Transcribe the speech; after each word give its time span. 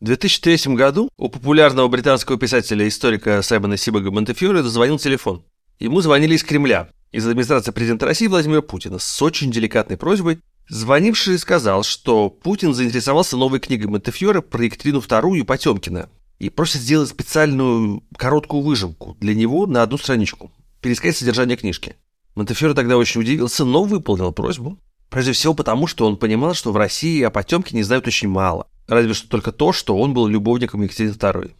В 0.00 0.06
2003 0.06 0.76
году 0.76 1.10
у 1.18 1.28
популярного 1.28 1.86
британского 1.88 2.38
писателя 2.38 2.86
и 2.86 2.88
историка 2.88 3.42
Саймона 3.42 3.76
Сибага 3.76 4.10
Монтефьоре 4.10 4.62
зазвонил 4.62 4.98
телефон. 4.98 5.44
Ему 5.78 6.00
звонили 6.00 6.36
из 6.36 6.42
Кремля, 6.42 6.88
из 7.12 7.26
администрации 7.26 7.70
президента 7.70 8.06
России 8.06 8.26
Владимира 8.26 8.62
Путина, 8.62 8.98
с 8.98 9.20
очень 9.20 9.50
деликатной 9.50 9.98
просьбой. 9.98 10.40
Звонивший 10.70 11.38
сказал, 11.38 11.82
что 11.82 12.30
Путин 12.30 12.72
заинтересовался 12.72 13.36
новой 13.36 13.60
книгой 13.60 13.88
Монтефьоре 13.88 14.40
про 14.40 14.64
Екатерину 14.64 15.00
II 15.00 15.38
и 15.38 15.42
Потемкина 15.42 16.08
и 16.38 16.48
просит 16.48 16.80
сделать 16.80 17.10
специальную 17.10 18.02
короткую 18.16 18.62
выжимку 18.62 19.18
для 19.20 19.34
него 19.34 19.66
на 19.66 19.82
одну 19.82 19.98
страничку, 19.98 20.50
пересказать 20.80 21.18
содержание 21.18 21.58
книжки. 21.58 21.96
Монтефьоре 22.36 22.72
тогда 22.72 22.96
очень 22.96 23.20
удивился, 23.20 23.66
но 23.66 23.84
выполнил 23.84 24.32
просьбу. 24.32 24.78
Прежде 25.10 25.32
всего 25.32 25.52
потому, 25.52 25.86
что 25.86 26.06
он 26.06 26.16
понимал, 26.16 26.54
что 26.54 26.72
в 26.72 26.78
России 26.78 27.20
о 27.20 27.28
Потемкине 27.28 27.84
знают 27.84 28.06
очень 28.06 28.28
мало 28.28 28.66
разве 28.90 29.14
что 29.14 29.28
только 29.28 29.52
то, 29.52 29.72
что 29.72 29.96
он 29.96 30.12
был 30.12 30.26
любовником 30.26 30.82
Екатерины 30.82 31.12
II. 31.12 31.52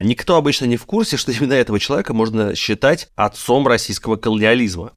Никто 0.00 0.36
обычно 0.36 0.64
не 0.64 0.76
в 0.76 0.86
курсе, 0.86 1.16
что 1.16 1.32
именно 1.32 1.52
этого 1.52 1.78
человека 1.78 2.14
можно 2.14 2.54
считать 2.54 3.08
отцом 3.14 3.66
российского 3.66 4.16
колониализма. 4.16 4.92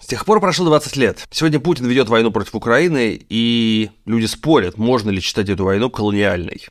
С 0.00 0.06
тех 0.06 0.24
пор 0.24 0.40
прошло 0.40 0.66
20 0.66 0.96
лет. 0.96 1.26
Сегодня 1.30 1.60
Путин 1.60 1.86
ведет 1.86 2.08
войну 2.08 2.32
против 2.32 2.56
Украины, 2.56 3.24
и 3.28 3.90
люди 4.04 4.26
спорят, 4.26 4.76
можно 4.76 5.10
ли 5.10 5.20
считать 5.20 5.48
эту 5.48 5.64
войну 5.64 5.90
колониальной. 5.90 6.66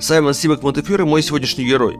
Саймон 0.00 0.32
Сибак 0.32 0.62
Монтефьюре– 0.62 1.04
мой 1.06 1.22
сегодняшний 1.22 1.64
герой. 1.64 1.96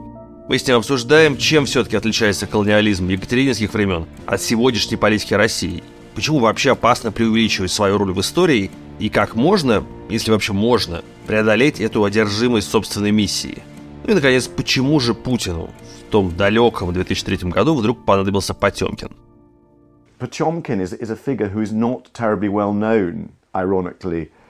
Мы 0.47 0.57
с 0.57 0.65
ним 0.65 0.77
обсуждаем, 0.77 1.35
чем 1.35 1.65
все-таки 1.65 1.97
отличается 1.97 2.47
колониализм 2.47 3.09
екатерининских 3.09 3.73
времен 3.73 4.05
от 4.25 4.41
сегодняшней 4.41 4.95
политики 4.95 5.33
России. 5.33 5.83
Почему 6.15 6.39
вообще 6.39 6.71
опасно 6.71 7.11
преувеличивать 7.11 7.71
свою 7.71 7.97
роль 7.97 8.13
в 8.13 8.21
истории 8.21 8.71
и 8.99 9.09
как 9.09 9.35
можно, 9.35 9.83
если 10.09 10.31
вообще 10.31 10.53
можно, 10.53 11.03
преодолеть 11.27 11.81
эту 11.81 12.05
одержимость 12.05 12.69
собственной 12.69 13.11
миссии. 13.11 13.61
Ну 14.05 14.11
и, 14.11 14.15
наконец, 14.15 14.47
почему 14.47 14.97
же 15.01 15.13
Путину 15.13 15.69
в 16.07 16.09
том 16.09 16.33
далеком 16.37 16.93
2003 16.93 17.49
году 17.49 17.75
вдруг 17.75 18.05
понадобился 18.05 18.53
Потемкин? 18.53 19.11
Потемкин 20.19 20.79
is, 20.79 20.93
is 20.93 21.09
a 21.09 21.17
figure 21.17 21.49
who 21.53 21.61
is 21.61 21.73
not 21.73 22.13
terribly 22.13 22.47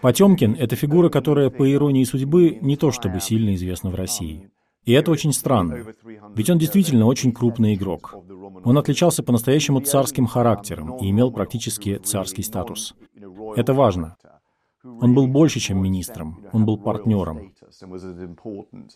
Потемкин– 0.01 0.55
это 0.59 0.75
фигура, 0.75 1.09
которая, 1.09 1.49
по 1.49 1.69
иронии 1.71 2.03
судьбы, 2.03 2.57
не 2.61 2.77
то 2.77 2.91
чтобы 2.91 3.19
сильно 3.19 3.55
известна 3.55 3.89
в 3.89 3.95
России. 3.95 4.49
И 4.85 4.93
это 4.93 5.11
очень 5.11 5.33
странно. 5.33 5.85
Ведь 6.35 6.49
он 6.49 6.57
действительно 6.57 7.05
очень 7.05 7.33
крупный 7.33 7.75
игрок. 7.75 8.15
Он 8.63 8.77
отличался 8.77 9.23
по-настоящему 9.23 9.81
царским 9.81 10.25
характером 10.25 10.97
и 10.97 11.09
имел 11.09 11.31
практически 11.31 11.97
царский 11.97 12.43
статус. 12.43 12.95
Это 13.55 13.73
важно. 13.73 14.15
Он 14.83 15.13
был 15.13 15.27
больше, 15.27 15.59
чем 15.59 15.83
министром, 15.83 16.45
он 16.53 16.65
был 16.65 16.77
партнером. 16.77 17.53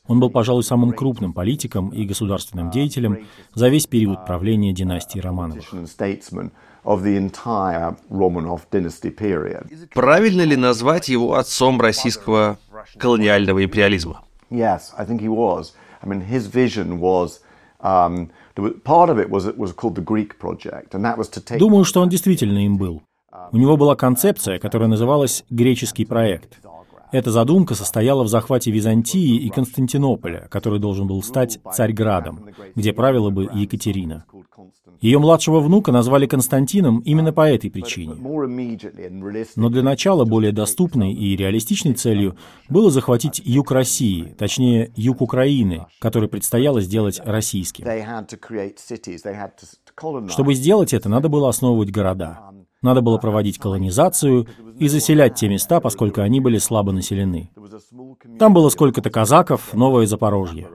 Он 0.08 0.20
был, 0.20 0.30
пожалуй, 0.30 0.64
самым 0.64 0.94
крупным 0.94 1.34
политиком 1.34 1.90
и 1.90 2.06
государственным 2.06 2.72
деятелем 2.72 3.28
за 3.54 3.68
весь 3.68 3.86
период 3.86 4.26
правления 4.26 4.72
династии 4.72 5.20
Романовых. 5.20 5.74
Правильно 9.94 10.42
ли 10.42 10.56
назвать 10.56 11.10
его 11.10 11.36
отцом 11.36 11.80
российского 11.80 12.58
колониального 12.98 13.64
империализма? 13.64 14.22
Думаю, 21.60 21.86
что 21.86 22.02
он 22.02 22.10
действительно 22.10 22.66
им 22.66 22.78
был. 22.78 23.02
У 23.52 23.58
него 23.58 23.78
была 23.78 23.96
концепция, 23.96 24.60
которая 24.60 24.88
называлась 24.90 25.44
«греческий 25.50 26.06
проект». 26.06 26.60
Эта 27.14 27.30
задумка 27.30 27.76
состояла 27.76 28.24
в 28.24 28.28
захвате 28.28 28.72
Византии 28.72 29.36
и 29.36 29.50
Константинополя, 29.50 30.48
который 30.50 30.80
должен 30.80 31.06
был 31.06 31.22
стать 31.22 31.60
Царьградом, 31.72 32.50
где 32.76 32.92
правила 32.92 33.30
бы 33.30 33.48
Екатерина. 33.54 34.26
Ее 35.00 35.20
младшего 35.20 35.60
внука 35.60 35.92
назвали 35.92 36.26
Константином 36.26 37.02
именно 37.02 37.32
по 37.32 37.48
этой 37.48 37.70
причине. 37.70 38.16
Но 39.56 39.70
для 39.70 39.84
начала 39.84 40.26
более 40.26 40.52
доступной 40.52 41.14
и 41.14 41.36
реалистичной 41.36 41.94
целью 41.94 42.36
было 42.68 42.90
захватить 42.90 43.40
юг 43.46 43.72
России, 43.72 44.34
точнее, 44.36 44.92
юг 44.96 45.22
Украины, 45.22 45.86
который 46.00 46.28
предстояло 46.28 46.82
сделать 46.82 47.22
российским. 47.24 47.86
Чтобы 50.30 50.56
сделать 50.56 50.94
это, 50.94 51.10
надо 51.10 51.30
было 51.30 51.50
основывать 51.50 51.92
города. 51.92 52.40
Надо 52.84 53.02
было 53.02 53.18
проводить 53.18 53.60
колонизацию 53.60 54.46
и 54.84 54.90
заселять 54.90 55.36
те 55.36 55.48
места, 55.48 55.80
поскольку 55.80 56.22
они 56.22 56.42
были 56.42 56.58
слабо 56.58 56.92
населены. 56.92 57.50
Там 58.38 58.54
было 58.54 58.68
сколько-то 58.68 59.10
казаков, 59.10 59.74
Новое 59.74 60.06
Запорожье. 60.06 60.68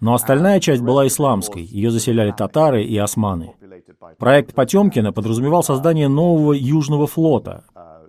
Но 0.00 0.14
остальная 0.14 0.60
часть 0.60 0.80
была 0.80 1.06
исламской, 1.06 1.62
ее 1.62 1.90
заселяли 1.90 2.30
татары 2.30 2.84
и 2.84 2.96
османы. 2.96 3.54
Проект 4.18 4.54
Потемкина 4.54 5.12
подразумевал 5.12 5.62
создание 5.62 6.08
нового 6.08 6.52
Южного 6.52 7.06
флота, 7.06 7.64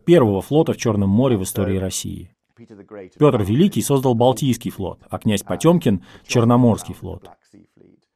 первого 0.05 0.41
флота 0.41 0.73
в 0.73 0.77
Черном 0.77 1.09
море 1.09 1.35
в 1.35 1.43
истории 1.43 1.77
России. 1.77 2.31
Петр 3.17 3.43
Великий 3.43 3.81
создал 3.81 4.15
Балтийский 4.15 4.71
флот, 4.71 4.99
а 5.09 5.17
князь 5.17 5.43
Потемкин— 5.43 6.03
Черноморский 6.27 6.93
флот. 6.93 7.29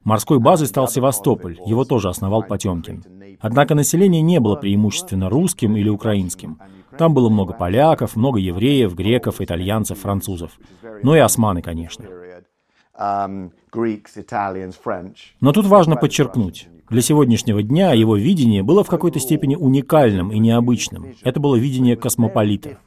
Морской 0.04 0.38
базой 0.38 0.66
стал 0.66 0.86
Севастополь, 0.86 1.58
его 1.64 1.84
тоже 1.84 2.10
основал 2.10 2.42
Потемкин. 2.42 3.02
Однако 3.40 3.74
население 3.74 4.20
не 4.22 4.38
было 4.38 4.56
преимущественно 4.56 5.30
русским 5.30 5.76
или 5.76 5.88
украинским. 5.88 6.58
Там 6.98 7.14
было 7.14 7.30
много 7.30 7.54
поляков, 7.54 8.14
много 8.14 8.38
евреев, 8.38 8.94
греков, 8.94 9.40
итальянцев, 9.40 9.98
французов. 9.98 10.52
Ну 11.02 11.14
и 11.14 11.18
османы, 11.18 11.62
конечно. 11.62 12.04
Но 15.40 15.52
тут 15.52 15.66
важно 15.66 15.96
подчеркнуть, 15.96 16.68
для 16.94 17.02
сегодняшнего 17.02 17.62
дня 17.62 17.92
его 17.92 18.16
видение 18.16 18.62
было 18.62 18.84
в 18.84 18.88
какой-то 18.88 19.18
степени 19.18 19.56
уникальным 19.56 20.30
и 20.30 20.38
необычным. 20.38 21.08
Это 21.22 21.40
было 21.40 21.56
видение 21.56 21.96
космополита. 21.96 22.78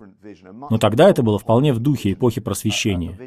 Но 0.69 0.78
тогда 0.78 1.09
это 1.09 1.23
было 1.23 1.38
вполне 1.38 1.73
в 1.73 1.79
духе 1.79 2.13
эпохи 2.13 2.40
просвещения. 2.40 3.19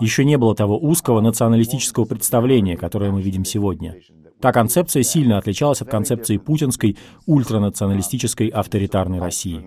Еще 0.00 0.24
не 0.24 0.38
было 0.38 0.54
того 0.54 0.78
узкого 0.78 1.20
националистического 1.20 2.04
представления, 2.04 2.76
которое 2.76 3.10
мы 3.10 3.20
видим 3.20 3.44
сегодня. 3.44 3.96
Та 4.40 4.52
концепция 4.52 5.02
сильно 5.02 5.38
отличалась 5.38 5.82
от 5.82 5.88
концепции 5.88 6.36
путинской 6.36 6.96
ультранационалистической 7.26 8.46
авторитарной 8.48 9.18
России. 9.18 9.60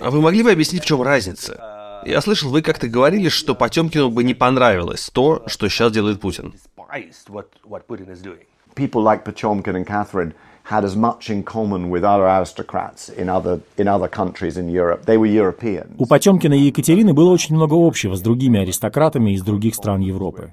А 0.00 0.10
вы 0.10 0.20
могли 0.20 0.42
бы 0.44 0.52
объяснить, 0.52 0.82
в 0.82 0.86
чем 0.86 1.02
разница? 1.02 1.83
Я 2.06 2.20
слышал, 2.20 2.50
вы 2.50 2.62
как-то 2.62 2.88
говорили, 2.88 3.28
что 3.28 3.54
Потемкину 3.54 4.10
бы 4.10 4.24
не 4.24 4.34
понравилось 4.34 5.10
то, 5.12 5.42
что 5.46 5.68
сейчас 5.68 5.92
делает 5.92 6.20
Путин. 6.20 6.54
People 8.76 9.04
like 9.04 9.24
Potemkin 9.24 9.76
and 9.76 9.86
Catherine 9.86 10.34
had 10.68 10.84
as 10.84 10.96
much 10.96 11.30
in 11.30 11.44
common 11.44 11.90
with 11.90 12.02
other 12.02 12.26
aristocrats 12.26 13.08
in 13.08 13.28
other, 13.28 13.60
in 13.76 13.86
other 13.86 14.08
countries 14.08 14.56
in 14.56 14.68
Europe. 14.68 15.04
They 15.04 15.16
were 15.16 15.28
Europeans. 15.28 15.94
У 15.98 16.06
Потемкина 16.06 16.54
и 16.54 16.62
Екатерины 16.62 17.12
было 17.12 17.30
очень 17.30 17.54
много 17.54 17.74
общего 17.74 18.16
с 18.16 18.20
другими 18.20 18.60
аристократами 18.60 19.32
из 19.32 19.42
других 19.42 19.74
стран 19.74 20.00
Европы. 20.00 20.52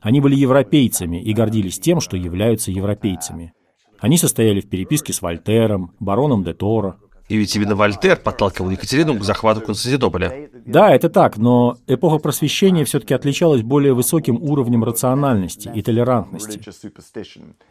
Они 0.00 0.20
были 0.20 0.34
европейцами 0.34 1.22
и 1.22 1.32
гордились 1.32 1.78
тем, 1.78 2.00
что 2.00 2.16
являются 2.16 2.70
европейцами. 2.70 3.52
Они 4.00 4.16
состояли 4.16 4.60
в 4.60 4.68
переписке 4.68 5.12
с 5.12 5.20
Вольтером, 5.20 5.94
бароном 6.00 6.42
де 6.42 6.54
Торо, 6.54 6.96
и 7.30 7.36
ведь 7.36 7.54
именно 7.54 7.76
Вольтер 7.76 8.16
подталкивал 8.16 8.70
Екатерину 8.70 9.16
к 9.16 9.22
захвату 9.22 9.60
Константинополя. 9.60 10.50
Да, 10.66 10.92
это 10.92 11.08
так, 11.08 11.36
но 11.36 11.76
эпоха 11.86 12.18
просвещения 12.18 12.84
все-таки 12.84 13.14
отличалась 13.14 13.62
более 13.62 13.94
высоким 13.94 14.42
уровнем 14.42 14.82
рациональности 14.82 15.70
и 15.72 15.80
толерантности, 15.80 16.60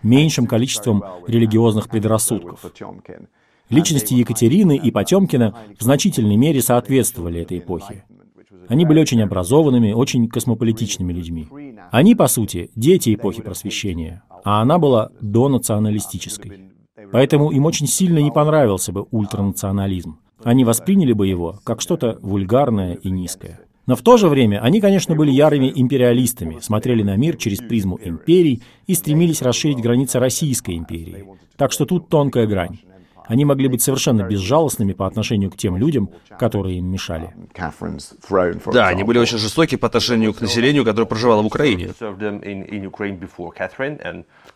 меньшим 0.01 0.47
количеством 0.47 1.03
религиозных 1.27 1.89
предрассудков. 1.89 2.71
Личности 3.69 4.13
Екатерины 4.13 4.77
и 4.77 4.91
Потемкина 4.91 5.53
в 5.77 5.83
значительной 5.83 6.37
мере 6.37 6.61
соответствовали 6.61 7.41
этой 7.41 7.59
эпохе. 7.59 8.05
Они 8.69 8.85
были 8.85 9.01
очень 9.01 9.21
образованными, 9.21 9.91
очень 9.91 10.29
космополитичными 10.29 11.11
людьми. 11.11 11.49
Они, 11.91 12.15
по 12.15 12.27
сути, 12.27 12.71
дети 12.77 13.13
эпохи 13.13 13.41
просвещения, 13.41 14.23
а 14.45 14.61
она 14.61 14.79
была 14.79 15.09
донационалистической. 15.19 16.69
Поэтому 17.11 17.51
им 17.51 17.65
очень 17.65 17.87
сильно 17.87 18.19
не 18.19 18.31
понравился 18.31 18.91
бы 18.91 19.05
ультранационализм. 19.11 20.19
Они 20.43 20.63
восприняли 20.63 21.13
бы 21.13 21.27
его 21.27 21.59
как 21.63 21.81
что-то 21.81 22.17
вульгарное 22.21 22.93
и 22.95 23.09
низкое. 23.09 23.59
Но 23.87 23.95
в 23.95 24.03
то 24.03 24.17
же 24.17 24.27
время 24.29 24.61
они, 24.61 24.81
конечно, 24.81 25.15
были 25.15 25.31
ярыми 25.31 25.71
империалистами, 25.75 26.59
смотрели 26.61 27.01
на 27.01 27.15
мир 27.15 27.37
через 27.37 27.57
призму 27.57 27.99
империй 28.03 28.61
и 28.85 28.93
стремились 28.93 29.41
расширить 29.41 29.81
границы 29.81 30.19
Российской 30.19 30.77
империи. 30.77 31.25
Так 31.57 31.71
что 31.71 31.85
тут 31.85 32.07
тонкая 32.07 32.45
грань. 32.45 32.79
Они 33.29 33.45
могли 33.45 33.67
быть 33.67 33.83
совершенно 33.83 34.23
безжалостными 34.23 34.93
по 34.93 35.05
отношению 35.05 35.51
к 35.51 35.55
тем 35.55 35.77
людям, 35.77 36.09
которые 36.39 36.79
им 36.79 36.87
мешали. 36.87 37.31
Да, 38.73 38.87
они 38.87 39.03
были 39.03 39.19
очень 39.19 39.37
жестоки 39.37 39.75
по 39.75 39.85
отношению 39.85 40.33
к 40.33 40.41
населению, 40.41 40.83
которое 40.83 41.05
проживало 41.05 41.43
в 41.43 41.45
Украине. 41.45 41.91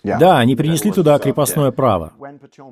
Да, 0.04 0.40
они 0.40 0.56
принесли 0.56 0.92
туда 0.92 1.20
крепостное 1.20 1.70
право. 1.70 2.14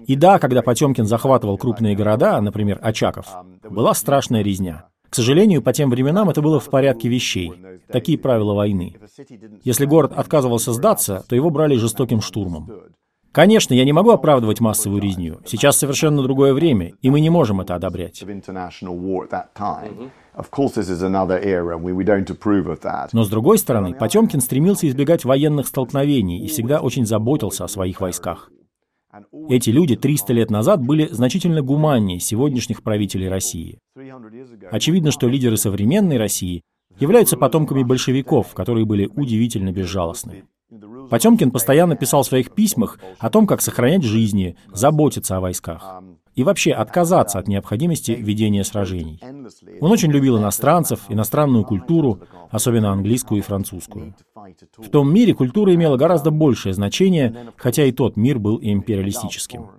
И 0.07 0.15
да, 0.15 0.39
когда 0.39 0.63
Потемкин 0.63 1.05
захватывал 1.05 1.59
крупные 1.59 1.95
города, 1.95 2.41
например, 2.41 2.79
Очаков, 2.81 3.27
была 3.69 3.93
страшная 3.93 4.41
резня. 4.41 4.85
К 5.07 5.15
сожалению, 5.15 5.61
по 5.61 5.71
тем 5.71 5.91
временам 5.91 6.31
это 6.31 6.41
было 6.41 6.59
в 6.59 6.69
порядке 6.69 7.09
вещей. 7.09 7.53
Такие 7.91 8.17
правила 8.17 8.53
войны. 8.53 8.95
Если 9.63 9.85
город 9.85 10.13
отказывался 10.15 10.73
сдаться, 10.73 11.23
то 11.29 11.35
его 11.35 11.51
брали 11.51 11.75
жестоким 11.75 12.21
штурмом. 12.21 12.71
Конечно, 13.31 13.73
я 13.73 13.85
не 13.85 13.93
могу 13.93 14.11
оправдывать 14.11 14.59
массовую 14.59 15.01
резню. 15.01 15.39
Сейчас 15.45 15.77
совершенно 15.77 16.21
другое 16.21 16.53
время, 16.53 16.93
и 17.01 17.09
мы 17.09 17.21
не 17.21 17.29
можем 17.29 17.61
это 17.61 17.75
одобрять. 17.75 18.21
Но 23.13 23.23
с 23.23 23.29
другой 23.29 23.57
стороны, 23.57 23.93
Потемкин 23.93 24.41
стремился 24.41 24.87
избегать 24.87 25.23
военных 25.25 25.67
столкновений 25.67 26.43
и 26.43 26.47
всегда 26.47 26.81
очень 26.81 27.05
заботился 27.05 27.63
о 27.63 27.69
своих 27.69 28.01
войсках. 28.01 28.49
Эти 29.49 29.69
люди 29.69 29.95
300 29.95 30.33
лет 30.33 30.49
назад 30.49 30.81
были 30.81 31.07
значительно 31.07 31.61
гуманнее 31.61 32.19
сегодняшних 32.19 32.81
правителей 32.81 33.27
России. 33.27 33.79
Очевидно, 34.71 35.11
что 35.11 35.27
лидеры 35.27 35.57
современной 35.57 36.17
России 36.17 36.61
являются 36.99 37.37
потомками 37.37 37.83
большевиков, 37.83 38.53
которые 38.53 38.85
были 38.85 39.07
удивительно 39.07 39.71
безжалостны. 39.71 40.43
Потемкин 41.09 41.51
постоянно 41.51 41.95
писал 41.95 42.23
в 42.23 42.27
своих 42.27 42.51
письмах 42.51 42.99
о 43.19 43.29
том, 43.29 43.47
как 43.47 43.61
сохранять 43.61 44.03
жизни, 44.03 44.55
заботиться 44.73 45.37
о 45.37 45.39
войсках 45.39 46.01
и 46.35 46.43
вообще 46.43 46.71
отказаться 46.71 47.39
от 47.39 47.47
необходимости 47.47 48.11
ведения 48.11 48.63
сражений. 48.63 49.19
Он 49.81 49.91
очень 49.91 50.11
любил 50.11 50.37
иностранцев, 50.37 51.01
иностранную 51.09 51.65
культуру, 51.65 52.19
особенно 52.49 52.91
английскую 52.91 53.39
и 53.39 53.43
французскую. 53.43 54.15
В 54.77 54.89
том 54.89 55.13
мире 55.13 55.33
культура 55.33 55.73
имела 55.75 55.97
гораздо 55.97 56.31
большее 56.31 56.73
значение, 56.73 57.47
хотя 57.57 57.83
и 57.83 57.91
тот 57.91 58.15
мир 58.15 58.39
был 58.39 58.59
империалистическим. 58.61 59.69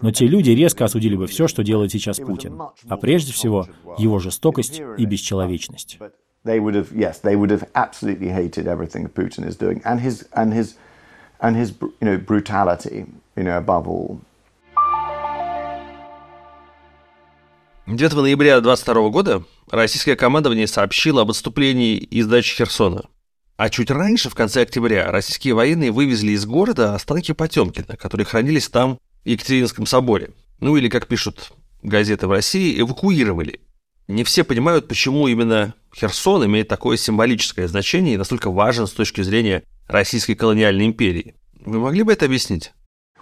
Но 0.00 0.10
те 0.10 0.26
люди 0.26 0.50
резко 0.50 0.84
осудили 0.84 1.16
бы 1.16 1.26
все, 1.26 1.46
что 1.46 1.62
делает 1.62 1.92
сейчас 1.92 2.18
Путин, 2.18 2.58
а 2.88 2.96
прежде 2.96 3.32
всего 3.32 3.66
его 3.98 4.18
жестокость 4.18 4.80
и 4.96 5.04
бесчеловечность. 5.04 5.98
They 6.42 6.58
would 6.58 6.74
have, 6.74 6.90
yes, 6.92 7.18
they 7.18 7.36
would 7.36 7.50
have 7.50 7.64
absolutely 7.74 8.28
hated 8.28 8.66
everything 8.66 9.06
Putin 9.08 9.46
is 9.46 9.56
doing, 9.56 9.82
and 9.84 10.00
his 10.00 10.26
and 10.32 10.54
his 10.54 10.74
and 11.38 11.54
his 11.54 11.74
you 12.00 12.06
know 12.08 12.16
brutality, 12.16 13.04
you 13.36 13.44
know, 13.44 13.58
above 13.58 13.86
all. 13.86 14.20
9 17.86 18.12
ноября 18.12 18.60
22 18.60 19.10
года 19.10 19.42
российское 19.70 20.16
командование 20.16 20.66
сообщило 20.66 21.22
об 21.22 21.30
отступлении 21.30 21.96
и 21.96 22.22
сдаче 22.22 22.54
Херсона. 22.54 23.02
А 23.56 23.68
чуть 23.68 23.90
раньше, 23.90 24.30
в 24.30 24.34
конце 24.34 24.62
октября, 24.62 25.10
российские 25.10 25.52
военные 25.52 25.90
вывезли 25.90 26.30
из 26.30 26.46
города 26.46 26.94
останки 26.94 27.32
Потемкина, 27.32 27.96
которые 27.98 28.24
хранились 28.24 28.68
там 28.68 28.98
в 29.24 29.28
Екатеринском 29.28 29.84
соборе. 29.84 30.30
Ну 30.60 30.78
или, 30.78 30.88
как 30.88 31.06
пишут 31.06 31.52
газеты 31.82 32.26
в 32.26 32.30
России, 32.30 32.80
эвакуировали. 32.80 33.60
Не 34.10 34.24
все 34.24 34.42
понимают, 34.42 34.88
почему 34.88 35.28
именно 35.28 35.72
Херсон 35.94 36.44
имеет 36.46 36.66
такое 36.66 36.96
символическое 36.96 37.68
значение 37.68 38.14
и 38.14 38.16
настолько 38.16 38.50
важен 38.50 38.88
с 38.88 38.90
точки 38.90 39.20
зрения 39.20 39.62
Российской 39.86 40.34
колониальной 40.34 40.86
империи. 40.86 41.36
Вы 41.64 41.78
могли 41.78 42.02
бы 42.02 42.12
это 42.12 42.24
объяснить? 42.24 42.72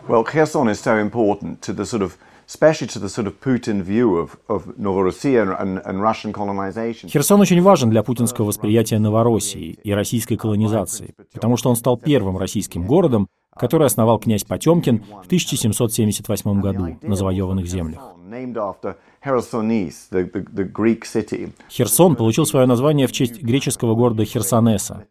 Well, 0.08 0.24
Kherson 0.24 0.70
is 0.70 0.80
so 0.82 0.98
important 0.98 1.60
to 1.60 1.74
the 1.76 1.84
sort 1.84 2.00
of. 2.00 2.12
Херсон 7.10 7.40
очень 7.42 7.60
важен 7.60 7.90
для 7.90 8.02
путинского 8.02 8.46
восприятия 8.46 8.98
Новороссии 8.98 9.78
и 9.84 9.92
российской 9.92 10.36
колонизации, 10.36 11.14
потому 11.34 11.58
что 11.58 11.68
он 11.68 11.76
стал 11.76 11.98
первым 11.98 12.38
российским 12.38 12.86
городом, 12.86 13.28
который 13.54 13.86
основал 13.86 14.18
князь 14.18 14.44
Потемкин 14.44 15.04
в 15.04 15.26
1778 15.26 16.60
году 16.62 16.98
на 17.02 17.16
завоеванных 17.16 17.66
землях. 17.66 18.00
Херсон 21.70 22.16
получил 22.16 22.46
свое 22.46 22.66
название 22.66 23.06
в 23.06 23.12
честь 23.12 23.42
греческого 23.42 23.94
города 23.94 24.24
Херсонеса. 24.24 25.06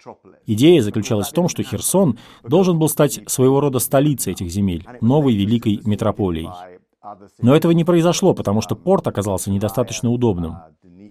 Идея 0.45 0.81
заключалась 0.81 1.29
в 1.29 1.33
том, 1.33 1.49
что 1.49 1.63
Херсон 1.63 2.17
должен 2.43 2.79
был 2.79 2.89
стать 2.89 3.21
своего 3.27 3.59
рода 3.59 3.79
столицей 3.79 4.33
этих 4.33 4.49
земель, 4.49 4.87
новой 5.01 5.35
великой 5.35 5.81
метрополией. 5.83 6.49
Но 7.41 7.55
этого 7.55 7.71
не 7.71 7.83
произошло, 7.83 8.33
потому 8.33 8.61
что 8.61 8.75
порт 8.75 9.07
оказался 9.07 9.49
недостаточно 9.49 10.09
удобным. 10.09 10.57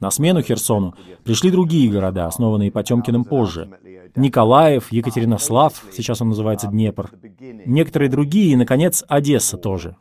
На 0.00 0.10
смену 0.10 0.42
Херсону 0.42 0.94
пришли 1.24 1.50
другие 1.50 1.90
города, 1.90 2.26
основанные 2.26 2.70
Потемкиным 2.70 3.24
позже. 3.24 3.70
Николаев, 4.14 4.92
Екатеринослав, 4.92 5.84
сейчас 5.92 6.20
он 6.20 6.28
называется 6.28 6.68
Днепр, 6.68 7.10
некоторые 7.66 8.10
другие, 8.10 8.52
и, 8.52 8.56
наконец, 8.56 9.04
Одесса 9.08 9.56
тоже. 9.56 9.96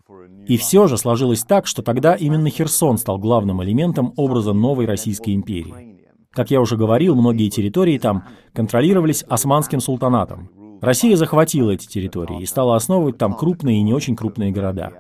И 0.47 0.57
все 0.57 0.88
же 0.88 0.97
сложилось 0.97 1.44
так, 1.44 1.65
что 1.68 1.81
тогда 1.81 2.15
именно 2.15 2.50
Херсон 2.50 2.97
стал 2.97 3.18
главным 3.18 3.63
элементом 3.63 4.13
образа 4.15 4.53
новой 4.53 4.86
Российской 4.86 5.33
империи. 5.33 5.95
Как 6.31 6.51
я 6.51 6.62
уже 6.62 6.75
говорил, 6.75 7.15
многие 7.15 7.50
территории 7.50 7.97
там 7.97 8.25
контролировались 8.53 9.24
османским 9.24 9.80
султанатом. 9.80 10.50
Россия 10.81 11.15
захватила 11.15 11.71
эти 11.71 11.88
территории 11.88 12.42
и 12.42 12.45
стала 12.45 12.75
основывать 12.75 13.18
там 13.18 13.33
крупные 13.33 13.77
и 13.77 13.81
не 13.81 13.94
очень 13.94 14.15
крупные 14.15 14.51
города. 14.51 14.92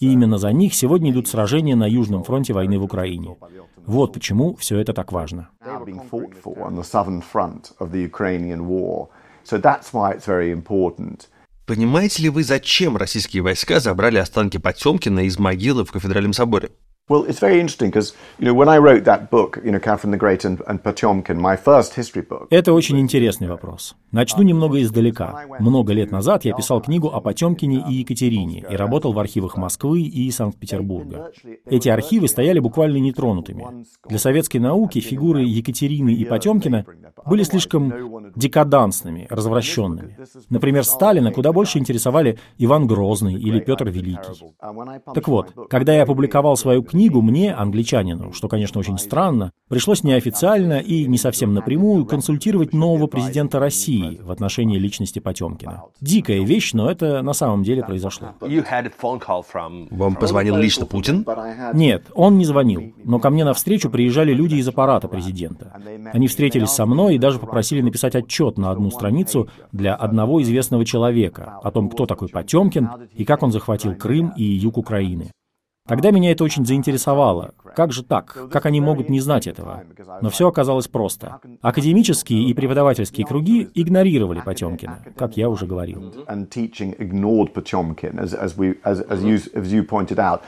И 0.00 0.12
именно 0.12 0.38
за 0.38 0.52
них 0.52 0.74
сегодня 0.74 1.10
идут 1.10 1.28
сражения 1.28 1.76
на 1.76 1.86
Южном 1.88 2.24
фронте 2.24 2.52
войны 2.52 2.78
в 2.78 2.84
Украине. 2.84 3.36
Вот 3.86 4.12
почему 4.12 4.54
все 4.56 4.78
это 4.78 4.92
так 4.92 5.12
важно. 5.12 5.48
So 9.42 9.58
that's 9.58 9.94
why 9.94 10.14
it's 10.14 10.26
very 10.26 10.52
important. 10.52 11.28
Понимаете 11.70 12.24
ли 12.24 12.30
вы, 12.30 12.42
зачем 12.42 12.96
российские 12.96 13.44
войска 13.44 13.78
забрали 13.78 14.18
останки 14.18 14.56
Потемкина 14.56 15.20
из 15.20 15.38
могилы 15.38 15.84
в 15.84 15.92
кафедральном 15.92 16.32
соборе? 16.32 16.70
Well, 17.10 17.24
it's 17.24 17.40
very 17.40 17.58
interesting 17.58 17.90
because, 17.90 18.14
you 18.38 18.46
know, 18.46 18.54
when 18.54 18.68
I 18.68 18.78
wrote 18.78 19.02
that 19.02 19.30
book, 19.30 19.58
you 19.64 19.72
know, 19.72 19.80
Catherine 19.80 20.12
the 20.12 20.16
Great 20.16 20.44
and, 20.44 20.62
and 20.68 20.80
Potemkin, 20.80 21.40
my 21.40 21.56
first 21.56 21.94
history 21.94 22.22
book, 22.22 22.46
Это 22.50 22.72
очень 22.72 23.00
интересный 23.00 23.48
вопрос. 23.48 23.96
Начну 24.12 24.44
немного 24.44 24.80
издалека. 24.80 25.44
Много 25.58 25.92
лет 25.92 26.12
назад 26.12 26.44
я 26.44 26.54
писал 26.54 26.80
книгу 26.80 27.08
о 27.08 27.20
Потемкине 27.20 27.84
и 27.88 27.94
Екатерине 27.94 28.64
и 28.70 28.76
работал 28.76 29.12
в 29.12 29.18
архивах 29.18 29.56
Москвы 29.56 30.02
и 30.02 30.30
Санкт-Петербурга. 30.30 31.32
Эти 31.66 31.88
архивы 31.88 32.28
стояли 32.28 32.60
буквально 32.60 32.98
нетронутыми. 32.98 33.84
Для 34.08 34.18
советской 34.20 34.58
науки 34.58 35.00
фигуры 35.00 35.42
Екатерины 35.42 36.10
и 36.14 36.24
Потемкина 36.24 36.86
были 37.26 37.42
слишком 37.42 38.32
декадансными, 38.36 39.26
развращенными. 39.30 40.16
Например, 40.48 40.84
Сталина 40.84 41.32
куда 41.32 41.52
больше 41.52 41.78
интересовали 41.78 42.38
Иван 42.58 42.86
Грозный 42.86 43.34
или 43.34 43.58
Петр 43.58 43.88
Великий. 43.88 44.44
Так 45.12 45.26
вот, 45.26 45.52
когда 45.68 45.92
я 45.92 46.04
опубликовал 46.04 46.56
свою 46.56 46.84
книгу, 46.84 46.99
мне, 47.08 47.54
англичанину, 47.54 48.32
что, 48.32 48.48
конечно, 48.48 48.80
очень 48.80 48.98
странно, 48.98 49.52
пришлось 49.68 50.02
неофициально 50.02 50.80
и 50.80 51.06
не 51.06 51.16
совсем 51.16 51.54
напрямую 51.54 52.04
консультировать 52.04 52.72
нового 52.72 53.06
президента 53.06 53.58
России 53.58 54.20
в 54.22 54.30
отношении 54.30 54.78
личности 54.78 55.20
Потемкина. 55.20 55.84
Дикая 56.00 56.42
вещь, 56.44 56.72
но 56.72 56.90
это 56.90 57.22
на 57.22 57.32
самом 57.32 57.62
деле 57.62 57.82
произошло. 57.84 58.34
Вам 59.90 60.16
позвонил 60.16 60.56
лично 60.56 60.86
Путин? 60.86 61.24
Нет, 61.72 62.06
он 62.14 62.38
не 62.38 62.44
звонил, 62.44 62.92
но 63.04 63.18
ко 63.18 63.30
мне 63.30 63.44
навстречу 63.44 63.88
приезжали 63.88 64.32
люди 64.32 64.56
из 64.56 64.68
аппарата 64.68 65.08
президента. 65.08 65.72
Они 66.12 66.26
встретились 66.26 66.70
со 66.70 66.86
мной 66.86 67.14
и 67.14 67.18
даже 67.18 67.38
попросили 67.38 67.80
написать 67.80 68.16
отчет 68.16 68.58
на 68.58 68.70
одну 68.70 68.90
страницу 68.90 69.48
для 69.72 69.94
одного 69.94 70.42
известного 70.42 70.84
человека 70.84 71.58
о 71.62 71.70
том, 71.70 71.88
кто 71.88 72.06
такой 72.06 72.28
Потемкин 72.28 72.90
и 73.14 73.24
как 73.24 73.42
он 73.42 73.52
захватил 73.52 73.94
Крым 73.94 74.32
и 74.36 74.42
юг 74.42 74.76
Украины. 74.76 75.30
Тогда 75.86 76.10
меня 76.10 76.30
это 76.30 76.44
очень 76.44 76.64
заинтересовало. 76.64 77.52
Как 77.74 77.92
же 77.92 78.04
так? 78.04 78.48
Как 78.50 78.66
они 78.66 78.80
могут 78.80 79.08
не 79.08 79.20
знать 79.20 79.46
этого? 79.46 79.82
Но 80.20 80.30
все 80.30 80.48
оказалось 80.48 80.88
просто. 80.88 81.40
Академические 81.62 82.44
и 82.44 82.54
преподавательские 82.54 83.26
круги 83.26 83.68
игнорировали 83.74 84.40
Потемкина, 84.40 85.04
как 85.16 85.36
я 85.36 85.48
уже 85.48 85.66
говорил. 85.66 86.12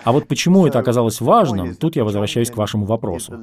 А 0.04 0.12
вот 0.12 0.28
почему 0.28 0.66
это 0.66 0.78
оказалось 0.78 1.20
важным, 1.20 1.74
тут 1.74 1.96
я 1.96 2.04
возвращаюсь 2.04 2.50
к 2.50 2.56
вашему 2.56 2.86
вопросу. 2.86 3.38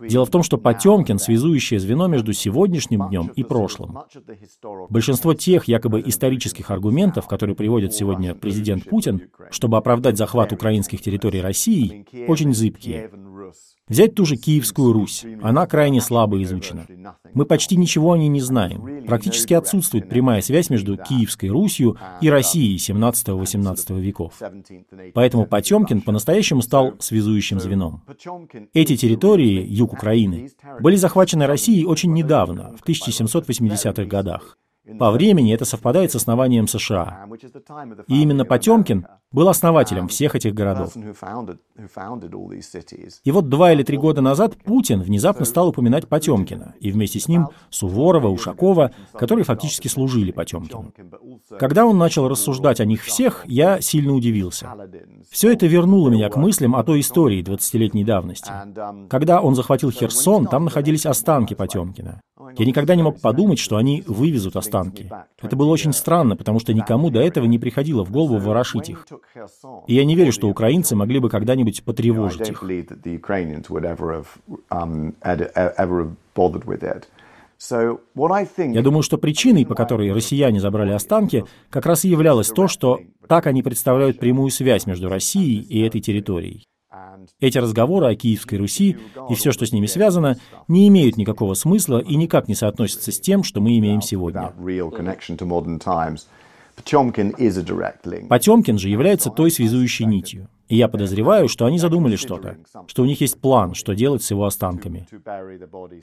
Дело 0.00 0.24
в 0.24 0.30
том, 0.30 0.42
что 0.42 0.58
Потемкин— 0.58 1.18
связующее 1.18 1.80
звено 1.80 2.06
между 2.06 2.32
сегодняшним 2.32 3.08
днем 3.08 3.30
и 3.34 3.42
прошлым. 3.42 3.98
Большинство 4.88 5.34
тех 5.34 5.64
якобы 5.64 6.02
исторических 6.04 6.70
аргументов, 6.70 7.26
которые 7.26 7.56
приводит 7.56 7.94
сегодня 7.94 8.34
президент 8.34 8.84
Путин, 8.84 9.30
чтобы 9.50 9.76
оправдать 9.76 10.16
захват 10.16 10.52
украинских 10.52 11.00
территорий 11.02 11.40
Россией, 11.40 12.06
очень 12.28 12.54
зыбкие. 12.54 13.10
Взять 13.88 14.14
ту 14.14 14.24
же 14.24 14.36
Киевскую 14.36 14.92
Русь. 14.92 15.24
Она 15.42 15.66
крайне 15.66 16.00
слабо 16.00 16.42
изучена. 16.42 16.86
Мы 17.34 17.44
почти 17.44 17.76
ничего 17.76 18.12
о 18.12 18.16
ней 18.16 18.28
не 18.28 18.40
знаем. 18.40 19.04
Практически 19.06 19.54
отсутствует 19.54 20.08
прямая 20.08 20.40
связь 20.40 20.70
между 20.70 20.96
Киевской 20.96 21.46
Русью 21.46 21.98
и 22.20 22.30
Россией 22.30 22.76
17-18 22.76 24.00
веков. 24.00 24.34
Поэтому 25.14 25.46
Потемкин 25.46 26.00
по-настоящему 26.00 26.62
стал 26.62 26.94
связующим 27.00 27.60
звеном. 27.60 28.02
Эти 28.72 28.96
территории, 28.96 29.66
юг 29.72 29.94
Украины, 29.94 30.50
были 30.80 30.96
захвачены 30.96 31.46
Россией 31.46 31.86
очень 31.86 32.12
недавно, 32.12 32.76
в 32.76 32.88
1780-х 32.88 34.04
годах. 34.04 34.58
По 34.98 35.12
времени 35.12 35.54
это 35.54 35.64
совпадает 35.64 36.10
с 36.10 36.16
основанием 36.16 36.66
США. 36.66 37.26
И 38.08 38.20
именно 38.20 38.44
Потемкин 38.44 39.06
был 39.30 39.48
основателем 39.48 40.08
всех 40.08 40.34
этих 40.34 40.54
городов. 40.54 40.92
И 43.24 43.30
вот 43.30 43.48
два 43.48 43.72
или 43.72 43.82
три 43.84 43.96
года 43.96 44.20
назад 44.20 44.56
Путин 44.64 45.00
внезапно 45.02 45.44
стал 45.44 45.68
упоминать 45.68 46.08
Потемкина, 46.08 46.74
и 46.80 46.90
вместе 46.90 47.20
с 47.20 47.28
ним 47.28 47.48
Суворова, 47.70 48.26
Ушакова, 48.28 48.90
которые 49.12 49.44
фактически 49.44 49.86
служили 49.86 50.32
Потемкину. 50.32 50.92
Когда 51.58 51.86
он 51.86 51.96
начал 51.96 52.28
рассуждать 52.28 52.80
о 52.80 52.84
них 52.84 53.02
всех, 53.02 53.44
я 53.46 53.80
сильно 53.80 54.12
удивился. 54.12 54.68
Все 55.30 55.52
это 55.52 55.66
вернуло 55.66 56.10
меня 56.10 56.28
к 56.28 56.36
мыслям 56.36 56.74
о 56.74 56.82
той 56.82 57.00
истории 57.00 57.42
20-летней 57.42 58.04
давности. 58.04 58.50
Когда 59.08 59.40
он 59.40 59.54
захватил 59.54 59.92
Херсон, 59.92 60.46
там 60.46 60.64
находились 60.64 61.06
останки 61.06 61.54
Потемкина. 61.54 62.20
Я 62.58 62.66
никогда 62.66 62.96
не 62.96 63.02
мог 63.02 63.20
подумать, 63.20 63.58
что 63.60 63.76
они 63.76 64.02
вывезут 64.06 64.56
останки. 64.56 64.71
Это 65.40 65.56
было 65.56 65.68
очень 65.70 65.92
странно, 65.92 66.36
потому 66.36 66.58
что 66.58 66.72
никому 66.72 67.10
до 67.10 67.20
этого 67.20 67.44
не 67.44 67.58
приходило 67.58 68.04
в 68.04 68.10
голову 68.10 68.38
ворошить 68.38 68.88
их. 68.88 69.06
И 69.86 69.94
я 69.94 70.04
не 70.04 70.16
верю, 70.16 70.32
что 70.32 70.48
украинцы 70.48 70.96
могли 70.96 71.18
бы 71.18 71.28
когда-нибудь 71.28 71.84
потревожить 71.84 72.48
их. 72.48 72.62
Я 78.74 78.82
думаю, 78.82 79.02
что 79.02 79.18
причиной, 79.18 79.64
по 79.64 79.74
которой 79.74 80.12
россияне 80.12 80.58
забрали 80.60 80.90
останки, 80.92 81.44
как 81.70 81.86
раз 81.86 82.04
и 82.04 82.08
являлось 82.08 82.48
то, 82.48 82.66
что 82.66 83.00
так 83.28 83.46
они 83.46 83.62
представляют 83.62 84.18
прямую 84.18 84.50
связь 84.50 84.86
между 84.86 85.08
Россией 85.08 85.60
и 85.60 85.80
этой 85.86 86.00
территорией. 86.00 86.64
Эти 87.40 87.58
разговоры 87.58 88.06
о 88.06 88.14
Киевской 88.14 88.56
Руси 88.56 88.98
и 89.30 89.34
все, 89.34 89.52
что 89.52 89.66
с 89.66 89.72
ними 89.72 89.86
связано, 89.86 90.36
не 90.68 90.88
имеют 90.88 91.16
никакого 91.16 91.54
смысла 91.54 91.98
и 91.98 92.16
никак 92.16 92.48
не 92.48 92.54
соотносятся 92.54 93.12
с 93.12 93.20
тем, 93.20 93.42
что 93.42 93.60
мы 93.60 93.78
имеем 93.78 94.02
сегодня. 94.02 94.52
Потемкин 98.28 98.78
же 98.78 98.88
является 98.88 99.30
той 99.30 99.50
связующей 99.50 100.04
нитью. 100.06 100.48
И 100.72 100.76
я 100.76 100.88
подозреваю, 100.88 101.48
что 101.48 101.66
они 101.66 101.78
задумали 101.78 102.16
что-то, 102.16 102.56
что 102.86 103.02
у 103.02 103.04
них 103.04 103.20
есть 103.20 103.38
план, 103.38 103.74
что 103.74 103.94
делать 103.94 104.22
с 104.22 104.30
его 104.30 104.46
останками. 104.46 105.06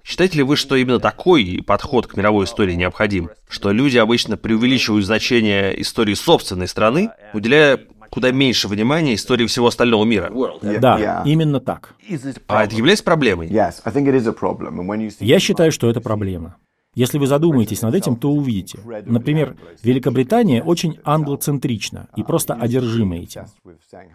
Считаете 0.02 0.38
ли 0.38 0.42
вы, 0.42 0.56
что 0.56 0.74
именно 0.74 0.98
такой 1.00 1.62
подход 1.66 2.06
к 2.06 2.16
мировой 2.16 2.46
истории 2.46 2.72
необходим? 2.72 3.28
Что 3.46 3.72
люди 3.72 3.98
обычно 3.98 4.38
преувеличивают 4.38 5.04
значение 5.04 5.78
истории 5.82 6.14
собственной 6.14 6.66
страны, 6.66 7.10
уделяя 7.34 7.78
куда 8.08 8.30
меньше 8.30 8.68
внимания 8.68 9.14
истории 9.14 9.44
всего 9.44 9.66
остального 9.66 10.06
мира. 10.06 10.32
Да, 10.62 11.22
именно 11.26 11.60
так. 11.60 11.94
А 12.46 12.64
это 12.64 12.74
является 12.74 13.04
проблемой? 13.04 13.48
Я 15.20 15.38
считаю, 15.40 15.72
что 15.72 15.90
это 15.90 16.00
проблема. 16.00 16.56
Если 16.96 17.18
вы 17.18 17.26
задумаетесь 17.26 17.82
над 17.82 17.94
этим, 17.94 18.16
то 18.16 18.30
увидите. 18.30 18.78
Например, 19.04 19.54
Великобритания 19.82 20.62
очень 20.62 20.98
англоцентрична 21.04 22.08
и 22.16 22.22
просто 22.22 22.54
одержима 22.54 23.18
этим. 23.18 23.44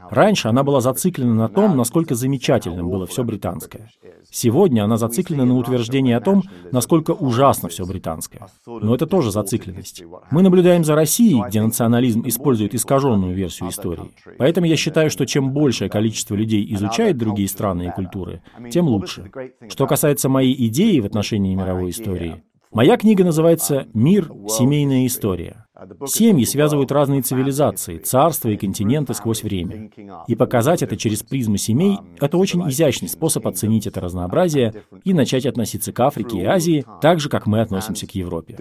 Раньше 0.09 0.47
она 0.47 0.63
была 0.63 0.81
зациклена 0.81 1.35
на 1.35 1.47
том, 1.47 1.77
насколько 1.77 2.15
замечательным 2.15 2.89
было 2.89 3.05
все 3.05 3.23
британское. 3.23 3.91
Сегодня 4.31 4.83
она 4.83 4.97
зациклена 4.97 5.45
на 5.45 5.57
утверждении 5.57 6.13
о 6.13 6.21
том, 6.21 6.41
насколько 6.71 7.11
ужасно 7.11 7.69
все 7.69 7.85
британское. 7.85 8.47
Но 8.65 8.95
это 8.95 9.05
тоже 9.05 9.29
зацикленность. 9.29 10.03
Мы 10.31 10.41
наблюдаем 10.41 10.83
за 10.83 10.95
Россией, 10.95 11.43
где 11.47 11.61
национализм 11.61 12.23
использует 12.25 12.73
искаженную 12.73 13.35
версию 13.35 13.69
истории. 13.69 14.11
Поэтому 14.39 14.65
я 14.65 14.75
считаю, 14.75 15.11
что 15.11 15.27
чем 15.27 15.51
большее 15.51 15.89
количество 15.89 16.33
людей 16.33 16.65
изучает 16.73 17.17
другие 17.17 17.47
страны 17.47 17.89
и 17.89 17.91
культуры, 17.91 18.41
тем 18.71 18.87
лучше. 18.87 19.31
Что 19.69 19.85
касается 19.85 20.29
моей 20.29 20.55
идеи 20.67 20.99
в 20.99 21.05
отношении 21.05 21.53
мировой 21.53 21.91
истории, 21.91 22.41
Моя 22.73 22.95
книга 22.95 23.25
называется 23.25 23.87
«Мир. 23.93 24.31
Семейная 24.47 25.05
история». 25.05 25.65
Семьи 26.05 26.43
связывают 26.45 26.91
разные 26.91 27.21
цивилизации, 27.21 27.97
царства 27.97 28.49
и 28.49 28.57
континенты 28.57 29.13
сквозь 29.13 29.43
время. 29.43 29.89
И 30.27 30.35
показать 30.35 30.83
это 30.83 30.95
через 30.95 31.23
призму 31.23 31.57
семей— 31.57 31.97
это 32.19 32.37
очень 32.37 32.61
изящный 32.69 33.09
способ 33.09 33.47
оценить 33.47 33.87
это 33.87 33.99
разнообразие 33.99 34.73
и 35.03 35.13
начать 35.13 35.45
относиться 35.45 35.91
к 35.91 35.99
Африке 35.99 36.39
и 36.39 36.45
Азии 36.45 36.85
так 37.01 37.19
же, 37.19 37.29
как 37.29 37.47
мы 37.47 37.61
относимся 37.61 38.05
к 38.05 38.11
Европе. 38.11 38.57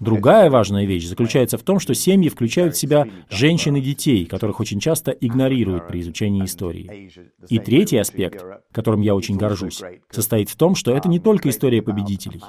Другая 0.00 0.50
важная 0.50 0.84
вещь 0.84 1.06
заключается 1.06 1.58
в 1.58 1.62
том, 1.62 1.78
что 1.78 1.94
семьи 1.94 2.28
включают 2.28 2.74
в 2.74 2.78
себя 2.78 3.06
женщин 3.30 3.76
и 3.76 3.80
детей, 3.80 4.26
которых 4.26 4.60
очень 4.60 4.80
часто 4.80 5.12
игнорируют 5.12 5.86
при 5.88 6.00
изучении 6.00 6.44
истории. 6.44 7.10
И 7.48 7.58
третий 7.58 7.98
аспект, 7.98 8.44
которым 8.72 9.02
я 9.02 9.14
очень 9.14 9.36
горжусь, 9.36 9.82
состоит 10.10 10.48
в 10.50 10.56
том, 10.56 10.74
что 10.74 10.94
это 10.94 11.08
не 11.08 11.20
только 11.20 11.50
история 11.50 11.82
победителей. 11.82 12.42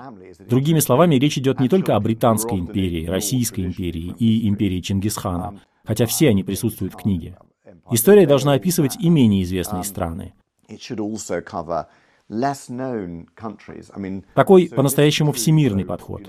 Другими 0.49 0.79
словами, 0.79 1.15
речь 1.15 1.37
идет 1.37 1.59
не 1.59 1.69
только 1.69 1.95
о 1.95 1.99
британской 1.99 2.54
Османской 2.55 2.59
империи, 2.59 3.05
Российской 3.05 3.61
империи 3.61 4.15
и 4.19 4.47
империи 4.47 4.81
Чингисхана, 4.81 5.59
хотя 5.83 6.05
все 6.05 6.29
они 6.29 6.43
присутствуют 6.43 6.93
в 6.93 6.97
книге. 6.97 7.37
История 7.91 8.25
должна 8.25 8.53
описывать 8.53 8.97
и 8.99 9.09
менее 9.09 9.43
известные 9.43 9.83
страны. 9.83 10.33
Такой 14.33 14.69
по-настоящему 14.69 15.31
всемирный 15.31 15.85
подход. 15.85 16.23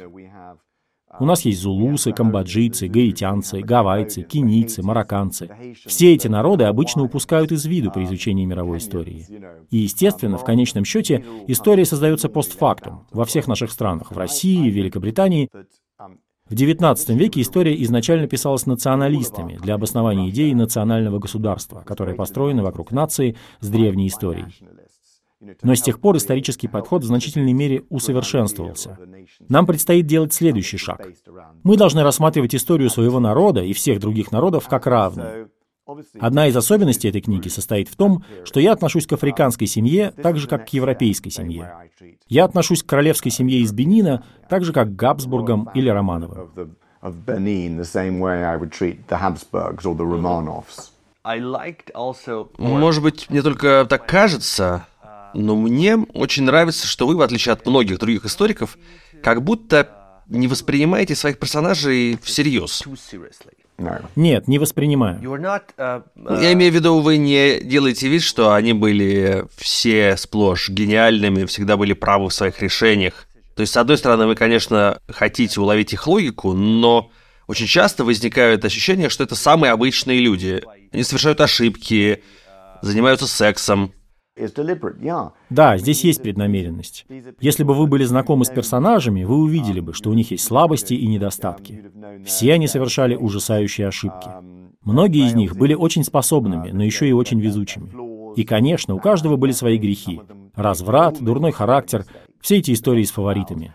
У 1.18 1.24
нас 1.24 1.44
есть 1.46 1.60
зулусы, 1.60 2.12
камбоджийцы, 2.12 2.88
гаитянцы, 2.88 3.60
гавайцы, 3.60 4.22
кенийцы, 4.22 4.82
марокканцы. 4.82 5.48
Все 5.86 6.12
эти 6.14 6.28
народы 6.28 6.64
обычно 6.64 7.04
упускают 7.04 7.52
из 7.52 7.64
виду 7.64 7.90
при 7.90 8.04
изучении 8.04 8.44
мировой 8.44 8.78
истории. 8.78 9.26
И, 9.70 9.78
естественно, 9.78 10.36
в 10.36 10.44
конечном 10.44 10.84
счете, 10.84 11.24
история 11.46 11.84
создается 11.86 12.28
постфактум 12.28 13.06
во 13.12 13.24
всех 13.24 13.46
наших 13.46 13.70
странах, 13.70 14.10
в 14.10 14.18
России, 14.18 14.68
в 14.68 14.74
Великобритании. 14.74 15.48
В 16.48 16.52
XIX 16.52 17.14
веке 17.14 17.40
история 17.40 17.80
изначально 17.82 18.28
писалась 18.28 18.66
националистами 18.66 19.58
для 19.60 19.74
обоснования 19.74 20.30
идеи 20.30 20.52
национального 20.52 21.18
государства, 21.18 21.82
которое 21.84 22.14
построено 22.14 22.62
вокруг 22.62 22.92
нации 22.92 23.36
с 23.60 23.68
древней 23.68 24.06
историей. 24.06 24.46
Но 25.62 25.74
с 25.74 25.82
тех 25.82 26.00
пор 26.00 26.16
исторический 26.16 26.68
подход 26.68 27.02
в 27.02 27.06
значительной 27.06 27.52
мере 27.52 27.84
усовершенствовался. 27.88 28.96
Нам 29.48 29.66
предстоит 29.66 30.06
делать 30.06 30.32
следующий 30.32 30.78
шаг. 30.78 31.06
Мы 31.62 31.76
должны 31.76 32.02
рассматривать 32.02 32.54
историю 32.54 32.90
своего 32.90 33.20
народа 33.20 33.62
и 33.62 33.72
всех 33.72 34.00
других 34.00 34.30
народов 34.30 34.68
как 34.68 34.86
равную. 34.86 35.50
Одна 36.18 36.48
из 36.48 36.56
особенностей 36.56 37.08
этой 37.08 37.20
книги 37.20 37.48
состоит 37.48 37.88
в 37.88 37.96
том, 37.96 38.24
что 38.44 38.58
я 38.58 38.72
отношусь 38.72 39.06
к 39.06 39.12
африканской 39.12 39.66
семье 39.66 40.12
так 40.22 40.36
же, 40.36 40.48
как 40.48 40.66
к 40.66 40.70
европейской 40.70 41.30
семье. 41.30 41.72
Я 42.28 42.44
отношусь 42.44 42.82
к 42.82 42.86
королевской 42.86 43.30
семье 43.30 43.60
из 43.60 43.72
Бенина 43.72 44.24
так 44.48 44.64
же, 44.64 44.72
как 44.72 44.88
к 44.88 44.96
Габсбургам 44.96 45.70
или 45.74 45.88
Романовым. 45.88 46.50
Может 52.58 53.02
быть, 53.02 53.30
мне 53.30 53.42
только 53.42 53.86
так 53.88 54.06
кажется, 54.06 54.86
но 55.34 55.54
мне 55.56 55.96
очень 55.96 56.44
нравится, 56.44 56.86
что 56.86 57.06
вы, 57.06 57.16
в 57.16 57.20
отличие 57.20 57.52
от 57.52 57.66
многих 57.66 57.98
других 57.98 58.24
историков, 58.24 58.78
как 59.22 59.42
будто 59.42 60.22
не 60.28 60.48
воспринимаете 60.48 61.14
своих 61.14 61.38
персонажей 61.38 62.18
всерьез. 62.22 62.82
Нет, 64.16 64.48
не 64.48 64.58
воспринимаю. 64.58 65.20
Uh, 65.76 66.02
Ну, 66.14 66.40
Я 66.40 66.52
имею 66.54 66.72
в 66.72 66.74
виду, 66.74 66.98
вы 67.00 67.18
не 67.18 67.60
делаете 67.60 68.08
вид, 68.08 68.22
что 68.22 68.54
они 68.54 68.72
были 68.72 69.44
все 69.56 70.16
сплошь 70.16 70.68
гениальными, 70.68 71.44
всегда 71.44 71.76
были 71.76 71.92
правы 71.92 72.28
в 72.28 72.34
своих 72.34 72.62
решениях. 72.62 73.26
То 73.54 73.62
есть, 73.62 73.72
с 73.72 73.76
одной 73.76 73.98
стороны, 73.98 74.26
вы, 74.26 74.34
конечно, 74.34 75.00
хотите 75.08 75.60
уловить 75.60 75.92
их 75.92 76.06
логику, 76.06 76.52
но 76.52 77.10
очень 77.46 77.66
часто 77.66 78.04
возникает 78.04 78.64
ощущение, 78.64 79.08
что 79.08 79.24
это 79.24 79.34
самые 79.34 79.72
обычные 79.72 80.20
люди. 80.20 80.62
Они 80.92 81.02
совершают 81.02 81.40
ошибки, 81.40 82.22
занимаются 82.82 83.26
сексом. 83.26 83.92
Да, 85.50 85.78
здесь 85.78 86.04
есть 86.04 86.22
преднамеренность. 86.22 87.06
Если 87.40 87.64
бы 87.64 87.74
вы 87.74 87.86
были 87.86 88.04
знакомы 88.04 88.44
с 88.44 88.50
персонажами, 88.50 89.24
вы 89.24 89.36
увидели 89.36 89.80
бы, 89.80 89.92
что 89.92 90.10
у 90.10 90.14
них 90.14 90.30
есть 90.30 90.44
слабости 90.44 90.94
и 90.94 91.06
недостатки. 91.06 91.84
Все 92.24 92.52
они 92.52 92.68
совершали 92.68 93.16
ужасающие 93.16 93.88
ошибки. 93.88 94.28
Многие 94.84 95.26
из 95.26 95.34
них 95.34 95.56
были 95.56 95.74
очень 95.74 96.04
способными, 96.04 96.70
но 96.70 96.84
еще 96.84 97.08
и 97.08 97.12
очень 97.12 97.40
везучими. 97.40 97.90
И, 98.36 98.44
конечно, 98.44 98.94
у 98.94 98.98
каждого 98.98 99.36
были 99.36 99.52
свои 99.52 99.78
грехи. 99.78 100.20
Разврат, 100.54 101.22
дурной 101.22 101.52
характер, 101.52 102.04
все 102.40 102.58
эти 102.58 102.72
истории 102.72 103.02
с 103.02 103.10
фаворитами. 103.10 103.74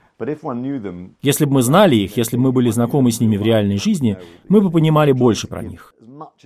Если 1.21 1.45
бы 1.45 1.53
мы 1.53 1.61
знали 1.61 1.95
их, 1.95 2.17
если 2.17 2.37
бы 2.37 2.43
мы 2.43 2.51
были 2.51 2.69
знакомы 2.69 3.11
с 3.11 3.19
ними 3.19 3.37
в 3.37 3.41
реальной 3.41 3.77
жизни, 3.77 4.17
мы 4.47 4.61
бы 4.61 4.71
понимали 4.71 5.11
больше 5.11 5.47
про 5.47 5.63
них. 5.63 5.93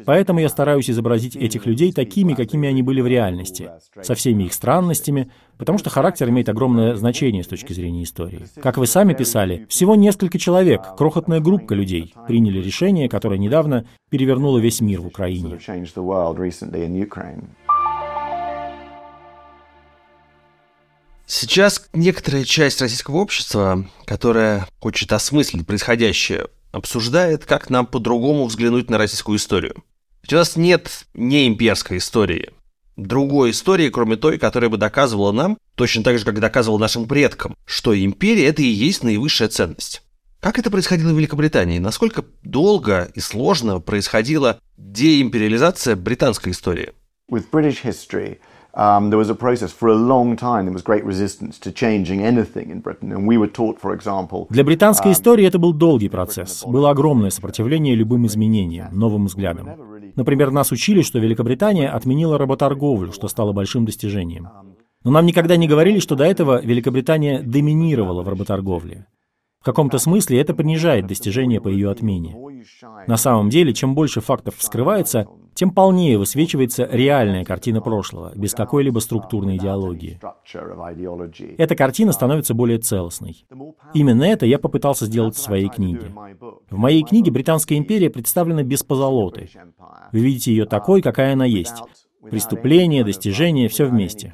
Поэтому 0.06 0.40
я 0.40 0.50
стараюсь 0.50 0.90
изобразить 0.90 1.36
этих 1.36 1.66
людей 1.66 1.92
такими, 1.92 2.34
какими 2.34 2.68
они 2.68 2.82
были 2.82 3.02
в 3.02 3.08
реальности, 3.08 3.70
со 4.02 4.16
всеми 4.16 4.44
их 4.44 4.54
странностями, 4.54 5.32
потому 5.58 5.78
что 5.78 5.90
характер 5.90 6.30
имеет 6.30 6.50
огромное 6.50 6.96
значение 6.96 7.44
с 7.44 7.48
точки 7.48 7.74
зрения 7.74 8.04
истории. 8.04 8.46
Как 8.62 8.78
вы 8.78 8.88
сами 8.88 9.14
писали, 9.14 9.66
всего 9.70 9.96
несколько 9.96 10.38
человек, 10.38 10.82
крохотная 10.98 11.40
группа 11.40 11.74
людей, 11.74 12.14
приняли 12.28 12.60
решение, 12.60 13.10
которое 13.10 13.38
недавно 13.38 13.86
перевернуло 14.10 14.60
весь 14.60 14.82
мир 14.82 15.02
в 15.02 15.08
Украине. 15.08 15.60
Сейчас 21.28 21.88
некоторая 21.94 22.44
часть 22.44 22.82
российского 22.82 23.18
общества, 23.18 23.90
которая 24.06 24.68
хочет 24.80 25.12
осмыслить 25.12 25.66
происходящее, 25.66 26.48
обсуждает, 26.72 27.46
как 27.46 27.70
нам 27.70 27.88
по-другому 27.88 28.46
взглянуть 28.46 28.90
на 28.90 28.98
российскую 28.98 29.38
историю. 29.38 29.84
Ведь 30.22 30.34
у 30.34 30.36
нас 30.36 30.56
нет 30.56 31.06
неимперской 31.14 31.98
истории. 31.98 32.52
Другой 32.96 33.52
истории, 33.52 33.90
кроме 33.90 34.16
той, 34.16 34.38
которая 34.38 34.70
бы 34.70 34.78
доказывала 34.78 35.32
нам, 35.32 35.58
точно 35.76 36.04
так 36.04 36.20
же, 36.20 36.26
как 36.26 36.40
доказывала 36.40 36.80
нашим 36.80 37.08
предкам, 37.08 37.56
что 37.66 37.98
империя– 37.98 38.46
это 38.48 38.62
и 38.62 38.68
есть 38.68 39.04
наивысшая 39.04 39.50
ценность. 39.50 40.04
Как 40.40 40.60
это 40.60 40.70
происходило 40.70 41.12
в 41.12 41.18
Великобритании? 41.18 41.80
Насколько 41.80 42.24
долго 42.44 43.12
и 43.16 43.20
сложно 43.20 43.80
происходила 43.80 44.60
деимпериализация 44.78 45.96
британской 45.96 46.52
истории? 46.52 46.94
With 47.32 47.50
British 47.52 47.84
history, 47.84 48.38
um, 48.76 49.10
there 49.10 49.18
was 49.18 49.30
a 49.30 49.36
process 49.36 49.72
for 49.72 49.90
a 49.90 49.96
long 49.96 50.36
time. 50.36 50.66
There 50.66 50.74
was 50.74 50.84
great 50.84 51.04
resistance 51.06 51.58
to 51.60 51.72
changing 51.72 52.22
anything 52.22 52.70
in 52.70 52.82
Britain, 52.82 53.12
and 53.12 53.28
we 53.28 53.38
were 53.38 53.52
taught, 53.52 53.80
for 53.80 53.94
example, 53.94 54.48
Для 54.50 54.64
британской 54.64 55.12
истории 55.12 55.46
это 55.46 55.60
был 55.60 55.74
долгий 55.74 56.10
процесс. 56.10 56.64
Было 56.66 56.92
огромное 56.92 57.30
сопротивление 57.30 57.96
любым 57.96 58.26
изменениям, 58.28 58.98
новым 58.98 59.26
взглядам. 59.26 59.70
Например, 60.16 60.52
нас 60.52 60.72
учили, 60.72 61.02
что 61.02 61.20
Великобритания 61.20 61.90
отменила 61.90 62.38
работорговлю, 62.38 63.12
что 63.12 63.28
стало 63.28 63.54
большим 63.54 63.86
достижением. 63.86 64.48
Но 65.04 65.12
нам 65.12 65.26
никогда 65.26 65.56
не 65.56 65.68
говорили, 65.68 66.00
что 66.00 66.16
до 66.16 66.24
этого 66.24 66.62
Великобритания 66.64 67.42
доминировала 67.42 68.24
в 68.24 68.30
работорговле. 68.30 69.06
В 69.62 69.66
каком-то 69.66 69.98
смысле 69.98 70.40
это 70.40 70.54
принижает 70.54 71.08
достижения 71.08 71.60
по 71.60 71.70
ее 71.70 71.90
отмене. 71.90 72.36
На 73.08 73.18
самом 73.18 73.50
деле, 73.50 73.74
чем 73.74 73.96
больше 73.96 74.22
фактов 74.22 74.56
вскрывается, 74.58 75.28
тем 75.56 75.72
полнее 75.72 76.18
высвечивается 76.18 76.88
реальная 76.92 77.46
картина 77.46 77.82
прошлого, 77.82 78.34
без 78.36 78.54
какой-либо 78.54 79.00
структурной 79.00 79.56
идеологии. 79.56 80.20
Эта 81.58 81.76
картина 81.76 82.12
становится 82.12 82.54
более 82.54 82.78
целостной. 82.78 83.48
Именно 83.94 84.24
это 84.24 84.46
я 84.46 84.60
попытался 84.60 85.06
сделать 85.06 85.36
в 85.36 85.42
своей 85.42 85.70
книге. 85.70 86.12
В 86.70 86.78
моей 86.78 87.04
книге 87.04 87.32
Британская 87.32 87.78
империя 87.78 88.10
представлена 88.10 88.64
без 88.64 88.84
позолоты. 88.84 89.50
Вы 90.12 90.20
видите 90.20 90.52
ее 90.52 90.66
такой, 90.66 91.02
какая 91.02 91.34
она 91.34 91.46
есть. 91.46 91.82
Преступления, 92.30 93.04
достижения, 93.04 93.70
все 93.70 93.86
вместе. 93.86 94.34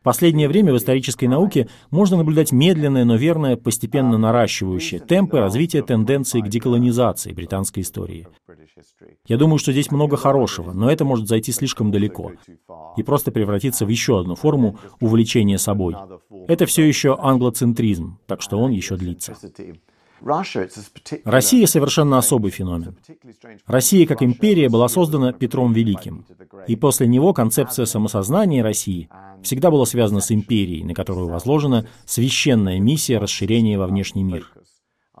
В 0.00 0.02
последнее 0.02 0.48
время 0.48 0.72
в 0.72 0.78
исторической 0.78 1.26
науке 1.26 1.68
можно 1.90 2.16
наблюдать 2.16 2.52
медленное, 2.52 3.04
но 3.04 3.16
верное, 3.16 3.58
постепенно 3.58 4.16
наращивающие 4.16 4.98
темпы 4.98 5.38
развития 5.38 5.82
тенденции 5.82 6.40
к 6.40 6.48
деколонизации 6.48 7.32
британской 7.32 7.82
истории. 7.82 8.26
Я 9.26 9.36
думаю, 9.36 9.58
что 9.58 9.72
здесь 9.72 9.90
много 9.90 10.16
хорошего, 10.16 10.72
но 10.72 10.90
это 10.90 11.04
может 11.04 11.28
зайти 11.28 11.52
слишком 11.52 11.90
далеко 11.90 12.32
и 12.96 13.02
просто 13.02 13.30
превратиться 13.30 13.84
в 13.84 13.90
еще 13.90 14.20
одну 14.20 14.36
форму 14.36 14.78
увлечения 15.00 15.58
собой. 15.58 15.94
Это 16.48 16.64
все 16.64 16.88
еще 16.88 17.18
англоцентризм, 17.20 18.18
так 18.26 18.40
что 18.40 18.56
он 18.58 18.70
еще 18.70 18.96
длится. 18.96 19.36
Россия 21.24 21.66
совершенно 21.66 22.18
особый 22.18 22.50
феномен. 22.50 22.96
Россия 23.66 24.06
как 24.06 24.22
империя 24.22 24.68
была 24.68 24.88
создана 24.88 25.32
Петром 25.32 25.72
Великим. 25.72 26.26
И 26.66 26.76
после 26.76 27.06
него 27.06 27.32
концепция 27.32 27.86
самосознания 27.86 28.62
России 28.62 29.08
всегда 29.42 29.70
была 29.70 29.86
связана 29.86 30.20
с 30.20 30.30
империей, 30.30 30.84
на 30.84 30.94
которую 30.94 31.28
возложена 31.28 31.86
священная 32.04 32.78
миссия 32.78 33.18
расширения 33.18 33.78
во 33.78 33.86
внешний 33.86 34.22
мир. 34.22 34.46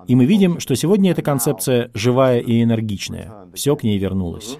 И 0.06 0.14
мы 0.14 0.24
видим, 0.24 0.60
что 0.60 0.74
сегодня 0.76 1.10
эта 1.12 1.22
концепция 1.22 1.90
живая 1.94 2.40
и 2.40 2.62
энергичная. 2.62 3.32
Все 3.54 3.76
к 3.76 3.82
ней 3.82 3.98
вернулось. 3.98 4.58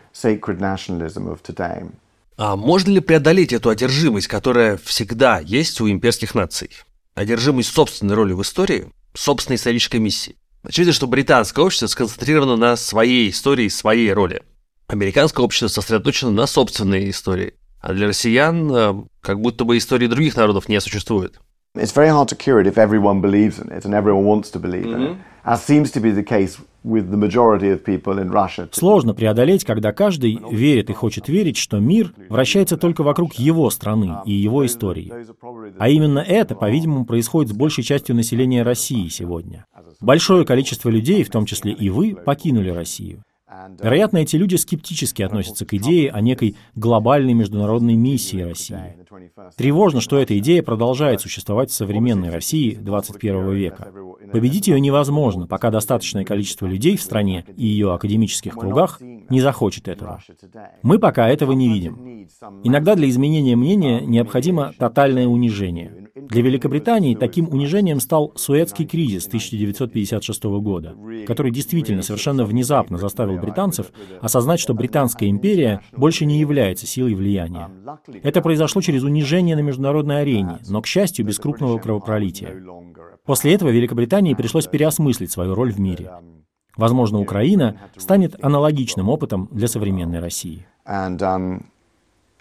А 2.37 2.57
можно 2.57 2.91
ли 2.91 3.01
преодолеть 3.01 3.53
эту 3.53 3.69
одержимость, 3.69 4.29
которая 4.29 4.77
всегда 4.79 5.41
есть 5.41 5.81
у 5.81 5.91
имперских 5.91 6.35
наций? 6.35 6.71
Одержимость 7.15 7.71
собственной 7.71 8.15
роли 8.15 8.33
в 8.33 8.41
истории, 8.43 8.91
собственной 9.15 9.57
исторической 9.57 9.97
миссии. 9.97 10.37
Очевидно, 10.63 10.93
что 10.93 11.07
британское 11.07 11.65
общество 11.65 11.87
сконцентрировано 11.87 12.57
на 12.57 12.77
своей 12.77 13.31
истории, 13.31 13.69
своей 13.69 14.13
роли. 14.13 14.43
Американское 14.89 15.45
общество 15.45 15.69
сосредоточено 15.69 16.31
на 16.31 16.47
собственной 16.47 17.09
истории. 17.11 17.55
А 17.81 17.95
для 17.95 18.09
россиян 18.09 18.71
э, 18.71 18.95
как 19.23 19.41
будто 19.41 19.65
бы 19.65 19.79
истории 19.79 20.07
других 20.07 20.37
народов 20.37 20.69
не 20.69 20.81
существует. 20.81 21.41
It's 21.77 21.95
very 21.95 22.09
hard 22.09 22.29
to 22.29 22.37
cure 22.37 22.61
it 22.61 22.67
if 22.67 22.77
everyone 22.77 23.21
believes 23.21 23.59
in 23.59 23.71
it 23.71 23.85
and 23.85 23.95
everyone 23.95 24.25
wants 24.25 24.51
to 24.51 24.61
believe 24.61 24.87
in 24.87 25.03
it, 25.03 25.17
as 25.45 25.65
seems 25.65 25.93
to 25.93 26.01
be 26.01 26.11
the 26.11 26.25
case 26.25 26.59
Сложно 28.75 29.15
преодолеть, 29.15 29.65
когда 29.65 29.93
каждый 29.93 30.41
верит 30.51 30.91
и 30.91 30.95
хочет 30.95 31.29
верить, 31.29 31.57
что 31.57 31.79
мир 31.79 32.13
вращается 32.29 32.77
только 32.77 33.03
вокруг 33.03 33.35
его 33.35 33.69
страны 33.71 34.19
и 34.25 34.33
его 34.33 34.65
истории. 34.65 35.13
А 35.79 35.89
именно 35.89 36.21
это, 36.21 36.55
по-видимому, 36.55 37.05
происходит 37.05 37.51
с 37.51 37.57
большей 37.57 37.85
частью 37.85 38.17
населения 38.17 38.63
России 38.63 39.09
сегодня. 39.09 39.67
Большое 40.01 40.45
количество 40.45 40.89
людей, 40.89 41.23
в 41.25 41.31
том 41.31 41.45
числе 41.45 41.73
и 41.73 41.91
вы, 41.91 42.15
покинули 42.15 42.71
Россию. 42.71 43.23
Вероятно, 43.81 44.19
эти 44.19 44.37
люди 44.37 44.55
скептически 44.57 45.23
относятся 45.23 45.67
к 45.67 45.75
идее 45.75 46.11
о 46.11 46.21
некой 46.21 46.57
глобальной 46.77 47.33
международной 47.33 47.95
миссии 47.95 48.43
России. 48.43 48.97
Тревожно, 49.57 50.01
что 50.01 50.19
эта 50.19 50.39
идея 50.39 50.63
продолжает 50.63 51.21
существовать 51.21 51.71
в 51.71 51.75
современной 51.75 52.31
России 52.31 52.75
21 52.75 53.53
века. 53.53 53.93
Победить 54.33 54.69
ее 54.69 54.81
невозможно, 54.81 55.47
пока 55.47 55.71
достаточное 55.71 56.25
количество 56.25 56.67
людей 56.67 56.97
в 56.97 57.03
стране 57.03 57.45
и 57.57 57.67
ее 57.67 57.93
академических 57.93 58.55
кругах 58.55 59.01
не 59.01 59.41
захочет 59.41 59.89
этого. 59.89 60.23
Мы 60.83 60.99
пока 60.99 61.29
этого 61.29 61.53
не 61.53 61.69
видим. 61.69 62.29
Иногда 62.63 62.95
для 62.95 63.09
изменения 63.09 63.57
мнения 63.57 64.01
необходимо 64.01 64.73
тотальное 64.79 65.27
унижение. 65.27 66.10
Для 66.29 66.43
Великобритании 66.43 67.15
таким 67.15 67.49
унижением 67.49 68.01
стал 68.01 68.33
Суэцкий 68.37 68.87
кризис 68.87 69.27
1956 69.27 70.45
года, 70.45 70.95
который 71.27 71.53
действительно 71.53 72.03
совершенно 72.03 72.45
внезапно 72.45 72.99
заставил 72.99 73.39
британцев 73.39 73.93
осознать, 74.21 74.61
что 74.61 74.75
Британская 74.75 75.29
империя 75.29 75.83
больше 75.93 76.27
не 76.27 76.39
является 76.39 76.87
силой 76.87 77.15
влияния. 77.15 77.71
Это 78.23 78.41
произошло 78.43 78.83
через 78.83 79.03
унижение 79.03 79.57
на 79.57 79.61
международной 79.61 80.23
арене, 80.23 80.59
но, 80.69 80.83
к 80.83 80.87
счастью, 80.87 81.25
без 81.25 81.39
крупного 81.39 81.79
кровопролития. 81.79 82.63
После 83.25 83.55
этого 83.55 83.71
Великобритании 83.71 84.35
пришлось 84.35 84.67
переосмыслить 84.67 85.31
свою 85.31 85.55
роль 85.55 85.73
в 85.73 85.79
мире. 85.79 86.11
Возможно, 86.77 87.21
Украина 87.21 87.77
станет 87.97 88.43
аналогичным 88.43 89.09
опытом 89.09 89.49
для 89.51 89.69
современной 89.69 90.21
России. 90.21 90.67
And, 90.87 91.19
um, 91.19 91.65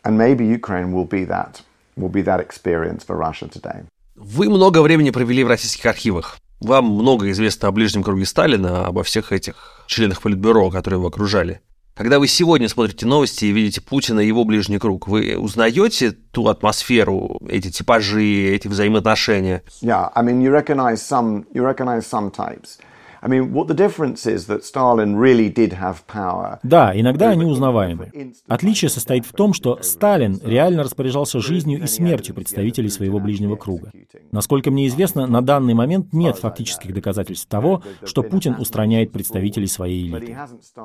maybe 0.06 0.46
Ukraine 0.46 0.94
will 0.94 1.08
be 1.08 1.26
that, 1.28 1.62
will 2.00 2.12
be 2.12 2.24
that 2.24 2.40
experience 2.40 3.06
for 3.06 3.18
Russia 3.18 3.50
today. 3.50 3.86
Вы 4.16 4.50
много 4.50 4.82
времени 4.82 5.12
провели 5.12 5.44
в 5.44 5.48
российских 5.48 5.86
архивах. 5.86 6.40
Вам 6.60 6.86
много 6.86 7.32
известно 7.32 7.70
о 7.70 7.72
ближнем 7.72 8.04
круге 8.04 8.26
Сталина, 8.26 8.86
обо 8.86 9.04
всех 9.04 9.32
этих 9.32 9.84
членах 9.88 10.22
Политбюро, 10.22 10.70
которые 10.70 10.98
его 10.98 11.08
окружали. 11.08 11.62
Когда 11.96 12.20
вы 12.20 12.28
сегодня 12.28 12.70
смотрите 12.70 13.06
новости 13.06 13.46
и 13.46 13.52
видите 13.52 13.82
Путина 13.82 14.22
и 14.22 14.28
его 14.28 14.46
ближний 14.46 14.80
круг, 14.80 15.08
вы 15.10 15.38
узнаете 15.38 16.12
ту 16.12 16.48
атмосферу, 16.48 17.42
эти 17.50 17.70
типажи, 17.72 18.24
эти 18.24 18.70
взаимоотношения? 18.70 19.64
Yeah, 19.82 20.10
I 20.16 20.24
mean, 20.24 20.42
you 20.42 20.50
recognize 20.50 21.02
some, 21.02 21.46
you 21.54 21.62
recognize 21.62 22.08
some 22.08 22.32
types. 22.32 22.78
I 23.22 23.28
mean, 23.28 23.52
what 23.52 23.68
the 23.68 23.74
difference 23.74 24.26
is 24.26 24.48
that 24.48 24.64
Stalin 24.64 25.16
really 25.16 25.50
did 25.54 25.74
have 25.74 26.06
power. 26.08 26.60
Да, 26.64 26.98
иногда 26.98 27.30
они 27.30 27.46
узнаваемы. 27.46 28.12
Отличие 28.48 28.90
состоит 28.90 29.26
в 29.26 29.34
том, 29.34 29.54
что 29.54 29.80
Сталин 29.82 30.40
реально 30.44 30.84
распоряжался 30.84 31.40
жизнью 31.40 31.84
и 31.84 31.88
смертью 31.88 32.34
представителей 32.34 32.90
своего 32.90 33.20
ближнего 33.20 33.56
круга. 33.56 33.92
Насколько 34.32 34.72
мне 34.72 34.88
известно, 34.88 35.28
на 35.28 35.42
данный 35.42 35.74
момент 35.74 36.14
нет 36.14 36.38
фактических 36.38 36.94
доказательств 36.94 37.48
того, 37.48 37.84
что 38.06 38.24
Путин 38.24 38.56
устраняет 38.58 39.12
представителей 39.12 39.68
своей 39.68 40.08
элиты. 40.08 40.38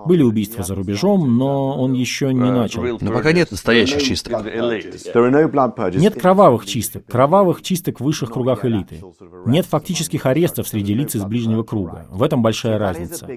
Были 0.07 0.23
убийства 0.23 0.65
за 0.65 0.75
рубежом, 0.75 1.39
но 1.39 1.81
он 1.81 1.93
еще 1.93 2.33
не 2.33 2.51
начал. 2.51 2.83
Но 3.01 3.13
пока 3.13 3.33
нет 3.33 3.51
настоящих 3.53 4.03
чисток. 4.03 4.45
Нет 5.95 6.21
кровавых 6.21 6.67
чисток, 6.67 7.07
кровавых 7.07 7.63
чисток 7.63 8.01
в 8.01 8.05
высших 8.05 8.33
кругах 8.33 8.65
элиты. 8.65 9.03
Нет 9.47 9.67
фактических 9.67 10.27
арестов 10.27 10.67
среди 10.67 10.95
лиц 10.95 11.15
из 11.15 11.25
ближнего 11.25 11.63
круга. 11.63 12.07
В 12.11 12.24
этом 12.25 12.43
большая 12.43 12.79
разница. 12.79 13.29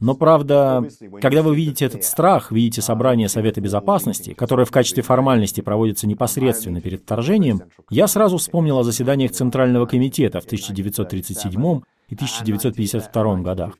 Но 0.00 0.14
правда, 0.14 0.86
когда 1.20 1.42
вы 1.42 1.56
видите 1.56 1.86
этот 1.86 2.04
страх, 2.04 2.52
видите 2.52 2.82
собрание 2.82 3.28
Совета 3.28 3.60
Безопасности, 3.60 4.34
которое 4.34 4.64
в 4.64 4.70
качестве 4.70 5.02
формальности 5.02 5.60
проводится 5.60 6.06
непосредственно 6.06 6.80
перед 6.80 7.02
вторжением, 7.02 7.62
я 7.90 8.06
сразу 8.06 8.36
вспомнил 8.36 8.78
о 8.78 8.84
заседаниях 8.84 9.32
Центрального 9.32 9.86
комитета 9.86 10.40
в 10.40 10.44
1937 10.44 11.80
и 12.08 12.14
1952 12.14 13.36
годах. 13.40 13.78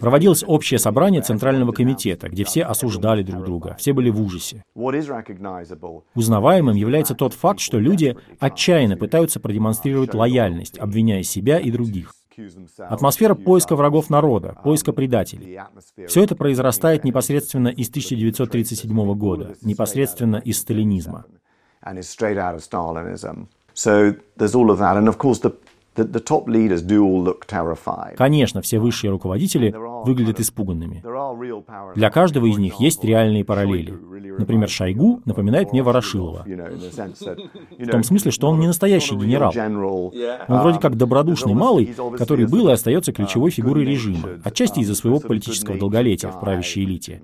Проводилось 0.00 0.44
общее 0.46 0.78
собрание 0.78 1.22
Центрального 1.22 1.72
комитета, 1.72 2.28
где 2.28 2.44
все 2.44 2.64
осуждали 2.64 3.22
друг 3.22 3.44
друга, 3.44 3.76
все 3.78 3.92
были 3.92 4.10
в 4.10 4.20
ужасе. 4.20 4.64
Узнаваемым 6.14 6.76
является 6.76 7.14
тот 7.14 7.34
факт, 7.34 7.60
что 7.60 7.78
люди 7.78 8.16
отчаянно 8.38 8.96
пытаются 8.96 9.40
продемонстрировать 9.40 10.14
лояльность, 10.14 10.78
обвиняя 10.78 11.22
себя 11.22 11.58
и 11.58 11.70
других. 11.70 12.14
Атмосфера 12.78 13.34
поиска 13.34 13.76
врагов 13.76 14.10
народа, 14.10 14.56
поиска 14.62 14.92
предателей. 14.92 15.58
Все 16.06 16.22
это 16.22 16.36
произрастает 16.36 17.04
непосредственно 17.04 17.68
из 17.68 17.88
1937 17.88 19.14
года, 19.14 19.56
непосредственно 19.62 20.36
из 20.36 20.58
сталинизма. 20.58 21.24
The, 25.98 26.04
the 26.04 26.22
top 26.22 26.46
leaders 26.46 26.82
do 26.82 27.02
all 27.04 27.22
look 27.22 27.46
terrified. 27.46 28.14
Конечно, 28.16 28.62
все 28.62 28.78
высшие 28.78 29.10
руководители 29.10 29.74
выглядят 30.04 30.40
испуганными. 30.40 31.02
Для 31.94 32.10
каждого 32.10 32.46
из 32.46 32.58
них 32.58 32.80
есть 32.80 33.04
реальные 33.04 33.44
параллели. 33.44 33.92
Например, 34.38 34.68
Шойгу 34.68 35.20
напоминает 35.24 35.72
мне 35.72 35.82
Ворошилова. 35.82 36.44
В 36.46 37.90
том 37.90 38.02
смысле, 38.04 38.30
что 38.30 38.48
он 38.48 38.60
не 38.60 38.66
настоящий 38.66 39.16
генерал. 39.16 39.52
Он 40.48 40.60
вроде 40.60 40.78
как 40.78 40.96
добродушный 40.96 41.54
малый, 41.54 41.94
который 42.16 42.46
был 42.46 42.68
и 42.68 42.72
остается 42.72 43.12
ключевой 43.12 43.50
фигурой 43.50 43.84
режима, 43.84 44.40
отчасти 44.44 44.80
из-за 44.80 44.94
своего 44.94 45.20
политического 45.20 45.78
долголетия 45.78 46.30
в 46.30 46.40
правящей 46.40 46.84
элите. 46.84 47.20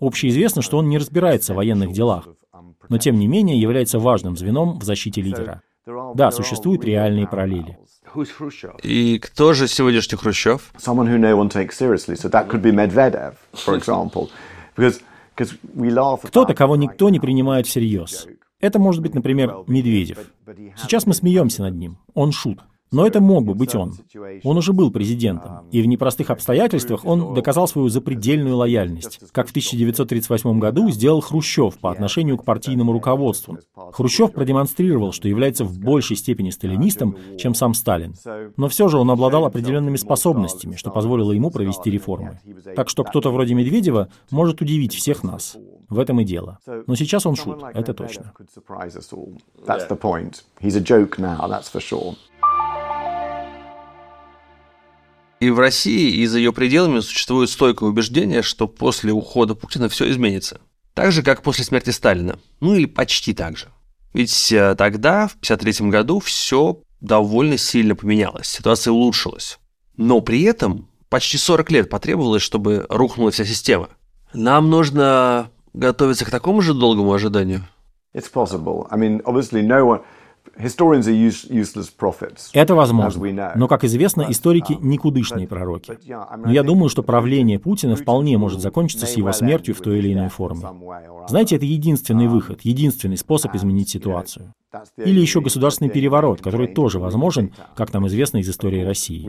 Общеизвестно, 0.00 0.62
что 0.62 0.78
он 0.78 0.88
не 0.88 0.98
разбирается 0.98 1.52
в 1.52 1.56
военных 1.56 1.92
делах, 1.92 2.28
но 2.88 2.98
тем 2.98 3.18
не 3.18 3.26
менее 3.26 3.60
является 3.60 3.98
важным 3.98 4.36
звеном 4.36 4.78
в 4.78 4.84
защите 4.84 5.20
лидера. 5.20 5.62
Да, 6.14 6.30
существуют 6.30 6.84
реальные 6.84 7.26
параллели. 7.26 7.78
И 8.82 9.18
кто 9.18 9.52
же 9.52 9.68
сегодняшний 9.68 10.18
Хрущев? 10.18 10.72
Кто-то, 16.24 16.54
кого 16.54 16.76
никто 16.76 17.08
не 17.10 17.20
принимает 17.20 17.66
всерьез. 17.66 18.26
Это 18.60 18.78
может 18.78 19.02
быть, 19.02 19.14
например, 19.14 19.64
Медведев. 19.66 20.18
Сейчас 20.76 21.06
мы 21.06 21.14
смеемся 21.14 21.62
над 21.62 21.74
ним. 21.74 21.98
Он 22.14 22.30
шут. 22.32 22.60
Но 22.92 23.06
это 23.06 23.20
мог 23.20 23.44
бы 23.44 23.54
быть 23.54 23.74
он. 23.74 23.94
Он 24.42 24.56
уже 24.56 24.72
был 24.72 24.90
президентом, 24.90 25.68
и 25.70 25.80
в 25.80 25.86
непростых 25.86 26.30
обстоятельствах 26.30 27.04
он 27.04 27.34
доказал 27.34 27.68
свою 27.68 27.88
запредельную 27.88 28.56
лояльность, 28.56 29.20
как 29.32 29.46
в 29.46 29.50
1938 29.50 30.58
году 30.58 30.90
сделал 30.90 31.20
Хрущев 31.20 31.78
по 31.78 31.92
отношению 31.92 32.36
к 32.36 32.44
партийному 32.44 32.92
руководству. 32.92 33.58
Хрущев 33.92 34.32
продемонстрировал, 34.32 35.12
что 35.12 35.28
является 35.28 35.64
в 35.64 35.78
большей 35.78 36.16
степени 36.16 36.50
сталинистом, 36.50 37.16
чем 37.38 37.54
сам 37.54 37.74
Сталин. 37.74 38.14
Но 38.56 38.68
все 38.68 38.88
же 38.88 38.98
он 38.98 39.10
обладал 39.10 39.44
определенными 39.44 39.96
способностями, 39.96 40.76
что 40.76 40.90
позволило 40.90 41.32
ему 41.32 41.50
провести 41.50 41.90
реформы. 41.90 42.40
Так 42.74 42.88
что 42.88 43.04
кто-то 43.04 43.30
вроде 43.30 43.54
Медведева 43.54 44.08
может 44.30 44.60
удивить 44.60 44.94
всех 44.94 45.22
нас. 45.22 45.56
В 45.88 45.98
этом 45.98 46.20
и 46.20 46.24
дело. 46.24 46.58
Но 46.86 46.94
сейчас 46.94 47.26
он 47.26 47.34
шут, 47.34 47.64
это 47.74 47.92
точно. 47.92 48.32
И 55.40 55.48
в 55.48 55.58
России 55.58 56.16
и 56.16 56.26
за 56.26 56.38
ее 56.38 56.52
пределами 56.52 57.00
существует 57.00 57.48
стойкое 57.48 57.88
убеждение, 57.88 58.42
что 58.42 58.68
после 58.68 59.12
ухода 59.12 59.54
Путина 59.54 59.88
все 59.88 60.10
изменится. 60.10 60.60
Так 60.92 61.12
же, 61.12 61.22
как 61.22 61.42
после 61.42 61.64
смерти 61.64 61.90
Сталина. 61.90 62.38
Ну 62.60 62.74
или 62.74 62.84
почти 62.84 63.32
так 63.32 63.56
же. 63.56 63.68
Ведь 64.12 64.52
э, 64.52 64.74
тогда, 64.74 65.28
в 65.28 65.36
1953 65.40 65.88
году, 65.88 66.20
все 66.20 66.82
довольно 67.00 67.56
сильно 67.56 67.94
поменялось, 67.96 68.48
ситуация 68.48 68.92
улучшилась. 68.92 69.58
Но 69.96 70.20
при 70.20 70.42
этом 70.42 70.88
почти 71.08 71.38
40 71.38 71.70
лет 71.70 71.88
потребовалось, 71.88 72.42
чтобы 72.42 72.84
рухнула 72.90 73.30
вся 73.30 73.46
система. 73.46 73.88
Нам 74.34 74.68
нужно 74.68 75.50
готовиться 75.72 76.26
к 76.26 76.30
такому 76.30 76.60
же 76.60 76.74
долгому 76.74 77.14
ожиданию. 77.14 77.66
It's 78.14 78.30
possible. 78.30 78.86
I 78.90 78.98
mean, 78.98 79.22
obviously, 79.22 79.62
no 79.62 79.86
one. 79.86 80.00
Это 82.52 82.74
возможно. 82.74 83.52
Но, 83.54 83.68
как 83.68 83.84
известно, 83.84 84.26
историки– 84.28 84.76
никудышные 84.80 85.46
пророки. 85.46 85.98
Но 86.36 86.50
я 86.50 86.62
думаю, 86.62 86.88
что 86.88 87.02
правление 87.02 87.58
Путина 87.58 87.96
вполне 87.96 88.36
может 88.38 88.60
закончиться 88.60 89.06
с 89.06 89.16
его 89.16 89.32
смертью 89.32 89.74
в 89.74 89.80
той 89.80 89.98
или 89.98 90.12
иной 90.12 90.28
форме. 90.28 90.62
Знаете, 91.28 91.56
это 91.56 91.64
единственный 91.64 92.26
выход, 92.26 92.60
единственный 92.62 93.16
способ 93.16 93.54
изменить 93.54 93.88
ситуацию. 93.88 94.52
Или 94.96 95.20
еще 95.20 95.40
государственный 95.40 95.90
переворот, 95.90 96.40
который 96.40 96.68
тоже 96.68 97.00
возможен, 97.00 97.52
как 97.74 97.92
нам 97.92 98.06
известно 98.06 98.38
из 98.38 98.48
истории 98.48 98.84
России. 98.84 99.26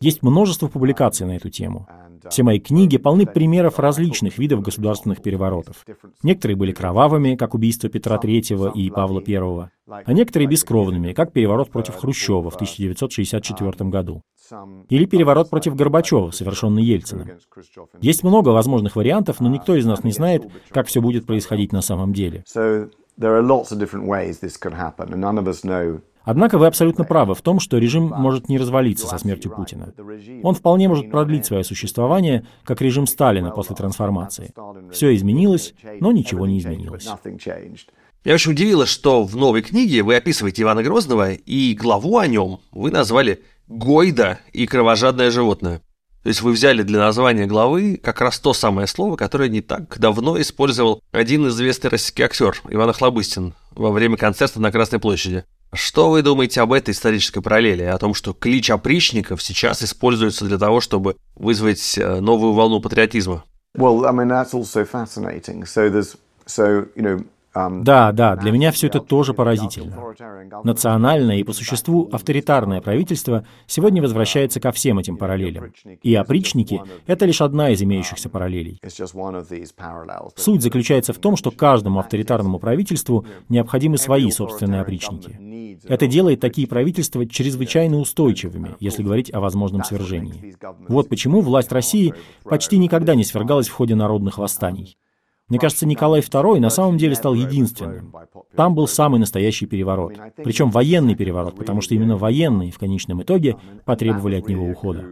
Есть 0.00 0.22
множество 0.22 0.66
публикаций 0.66 1.26
на 1.26 1.36
эту 1.36 1.48
тему. 1.48 1.86
Все 2.28 2.42
мои 2.42 2.58
книги 2.58 2.96
полны 2.96 3.24
примеров 3.24 3.78
различных 3.78 4.38
видов 4.38 4.62
государственных 4.62 5.22
переворотов. 5.22 5.86
Некоторые 6.22 6.56
были 6.56 6.72
кровавыми, 6.72 7.36
как 7.36 7.54
убийство 7.54 7.88
Петра 7.88 8.16
III 8.16 8.72
и 8.74 8.90
Павла 8.90 9.22
I, 9.26 9.37
а 9.86 10.12
некоторые 10.12 10.48
бескровными, 10.48 11.12
как 11.12 11.32
переворот 11.32 11.70
против 11.70 11.96
Хрущева 11.96 12.50
в 12.50 12.54
1964 12.54 13.90
году. 13.90 14.22
Или 14.88 15.04
переворот 15.04 15.50
против 15.50 15.74
Горбачева, 15.74 16.30
совершенный 16.30 16.82
Ельциным. 16.82 17.28
Есть 18.00 18.24
много 18.24 18.50
возможных 18.50 18.96
вариантов, 18.96 19.40
но 19.40 19.48
никто 19.48 19.74
из 19.74 19.84
нас 19.86 20.04
не 20.04 20.12
знает, 20.12 20.46
как 20.70 20.86
все 20.86 21.00
будет 21.00 21.26
происходить 21.26 21.72
на 21.72 21.82
самом 21.82 22.12
деле. 22.12 22.44
Однако 26.28 26.58
вы 26.58 26.66
абсолютно 26.66 27.04
правы 27.04 27.34
в 27.34 27.40
том, 27.40 27.58
что 27.58 27.78
режим 27.78 28.12
может 28.14 28.50
не 28.50 28.58
развалиться 28.58 29.06
со 29.06 29.16
смертью 29.16 29.50
Путина. 29.50 29.94
Он 30.42 30.54
вполне 30.54 30.86
может 30.86 31.10
продлить 31.10 31.46
свое 31.46 31.64
существование, 31.64 32.46
как 32.64 32.82
режим 32.82 33.06
Сталина 33.06 33.50
после 33.50 33.74
трансформации. 33.74 34.52
Все 34.92 35.14
изменилось, 35.14 35.74
но 36.00 36.12
ничего 36.12 36.46
не 36.46 36.58
изменилось. 36.58 37.08
Меня 38.24 38.34
очень 38.34 38.52
удивило, 38.52 38.84
что 38.84 39.22
в 39.24 39.36
новой 39.36 39.62
книге 39.62 40.02
вы 40.02 40.16
описываете 40.16 40.62
Ивана 40.62 40.82
Грозного, 40.82 41.32
и 41.32 41.74
главу 41.74 42.18
о 42.18 42.26
нем 42.26 42.60
вы 42.72 42.90
назвали 42.90 43.42
«Гойда 43.68 44.40
и 44.52 44.66
кровожадное 44.66 45.30
животное». 45.30 45.80
То 46.24 46.28
есть 46.28 46.42
вы 46.42 46.52
взяли 46.52 46.82
для 46.82 46.98
названия 46.98 47.46
главы 47.46 47.96
как 47.96 48.20
раз 48.20 48.38
то 48.40 48.52
самое 48.52 48.86
слово, 48.86 49.16
которое 49.16 49.48
не 49.48 49.60
так 49.60 49.98
давно 49.98 50.38
использовал 50.40 51.00
один 51.12 51.48
известный 51.48 51.90
российский 51.90 52.22
актер 52.22 52.60
Иван 52.68 52.90
Охлобыстин 52.90 53.54
во 53.70 53.92
время 53.92 54.16
концерта 54.16 54.60
на 54.60 54.72
Красной 54.72 54.98
площади. 54.98 55.44
Что 55.72 56.10
вы 56.10 56.22
думаете 56.22 56.60
об 56.60 56.72
этой 56.72 56.90
исторической 56.90 57.40
параллели, 57.40 57.82
о 57.84 57.98
том, 57.98 58.14
что 58.14 58.32
клич 58.32 58.70
опричников 58.70 59.42
сейчас 59.42 59.82
используется 59.82 60.44
для 60.44 60.58
того, 60.58 60.80
чтобы 60.80 61.16
вызвать 61.36 61.96
э, 61.96 62.20
новую 62.20 62.52
волну 62.52 62.80
патриотизма? 62.80 63.44
Well, 63.76 64.04
I 64.04 64.12
mean 64.12 64.28
that's 64.28 64.54
also 64.54 64.84
fascinating. 64.84 65.64
So 65.64 65.88
there's 65.88 66.16
so 66.46 66.88
you 66.96 67.02
know 67.02 67.24
Да, 67.80 68.12
да, 68.12 68.36
для 68.36 68.52
меня 68.52 68.72
все 68.72 68.86
это 68.86 69.00
тоже 69.00 69.34
поразительно. 69.34 69.96
Национальное 70.64 71.36
и 71.36 71.42
по 71.42 71.52
существу 71.52 72.08
авторитарное 72.12 72.80
правительство 72.80 73.44
сегодня 73.66 74.02
возвращается 74.02 74.60
ко 74.60 74.72
всем 74.72 74.98
этим 74.98 75.16
параллелям. 75.16 75.72
И 76.02 76.14
опричники— 76.14 76.80
это 77.06 77.26
лишь 77.26 77.40
одна 77.40 77.70
из 77.70 77.82
имеющихся 77.82 78.28
параллелей. 78.28 78.80
Суть 80.36 80.62
заключается 80.62 81.12
в 81.12 81.18
том, 81.18 81.36
что 81.36 81.50
каждому 81.50 82.00
авторитарному 82.00 82.58
правительству 82.58 83.26
необходимы 83.48 83.98
свои 83.98 84.30
собственные 84.30 84.80
опричники. 84.80 85.38
Это 85.84 86.06
делает 86.06 86.40
такие 86.40 86.66
правительства 86.66 87.26
чрезвычайно 87.26 87.98
устойчивыми, 87.98 88.76
если 88.80 89.02
говорить 89.02 89.32
о 89.32 89.40
возможном 89.40 89.84
свержении. 89.84 90.54
Вот 90.88 91.08
почему 91.08 91.40
власть 91.40 91.72
России 91.72 92.14
почти 92.44 92.78
никогда 92.78 93.14
не 93.14 93.24
свергалась 93.24 93.68
в 93.68 93.72
ходе 93.72 93.94
народных 93.94 94.38
восстаний. 94.38 94.96
Мне 95.48 95.58
кажется, 95.58 95.86
Николай 95.86 96.20
II 96.20 96.60
на 96.60 96.70
самом 96.70 96.98
деле 96.98 97.14
стал 97.14 97.34
единственным. 97.34 98.14
Там 98.54 98.74
был 98.74 98.86
самый 98.86 99.18
настоящий 99.18 99.66
переворот. 99.66 100.14
Причем 100.36 100.70
военный 100.70 101.14
переворот, 101.14 101.56
потому 101.56 101.80
что 101.80 101.94
именно 101.94 102.16
военные 102.16 102.70
в 102.70 102.78
конечном 102.78 103.22
итоге 103.22 103.56
потребовали 103.84 104.36
от 104.36 104.48
него 104.48 104.66
ухода. 104.66 105.04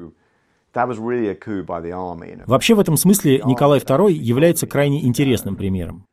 Вообще 2.47 2.75
в 2.75 2.81
этом 2.81 2.99
смысле 2.99 3.41
Николай 3.47 3.79
II 3.79 4.13
является 4.13 4.67
крайне 4.67 5.07
интересным 5.07 5.57
примером. 5.57 6.07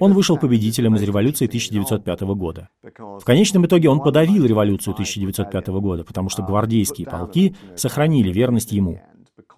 Он 0.00 0.14
вышел 0.14 0.36
победителем 0.36 0.96
из 0.96 1.02
революции 1.02 1.46
1905 1.46 2.20
года. 2.22 2.70
В 2.82 3.24
конечном 3.24 3.66
итоге 3.66 3.88
он 3.88 4.00
подавил 4.00 4.44
революцию 4.44 4.94
1905 4.94 5.68
года, 5.68 6.02
потому 6.04 6.28
что 6.28 6.42
гвардейские 6.42 7.06
полки 7.06 7.54
сохранили 7.76 8.32
верность 8.32 8.72
ему. 8.72 9.00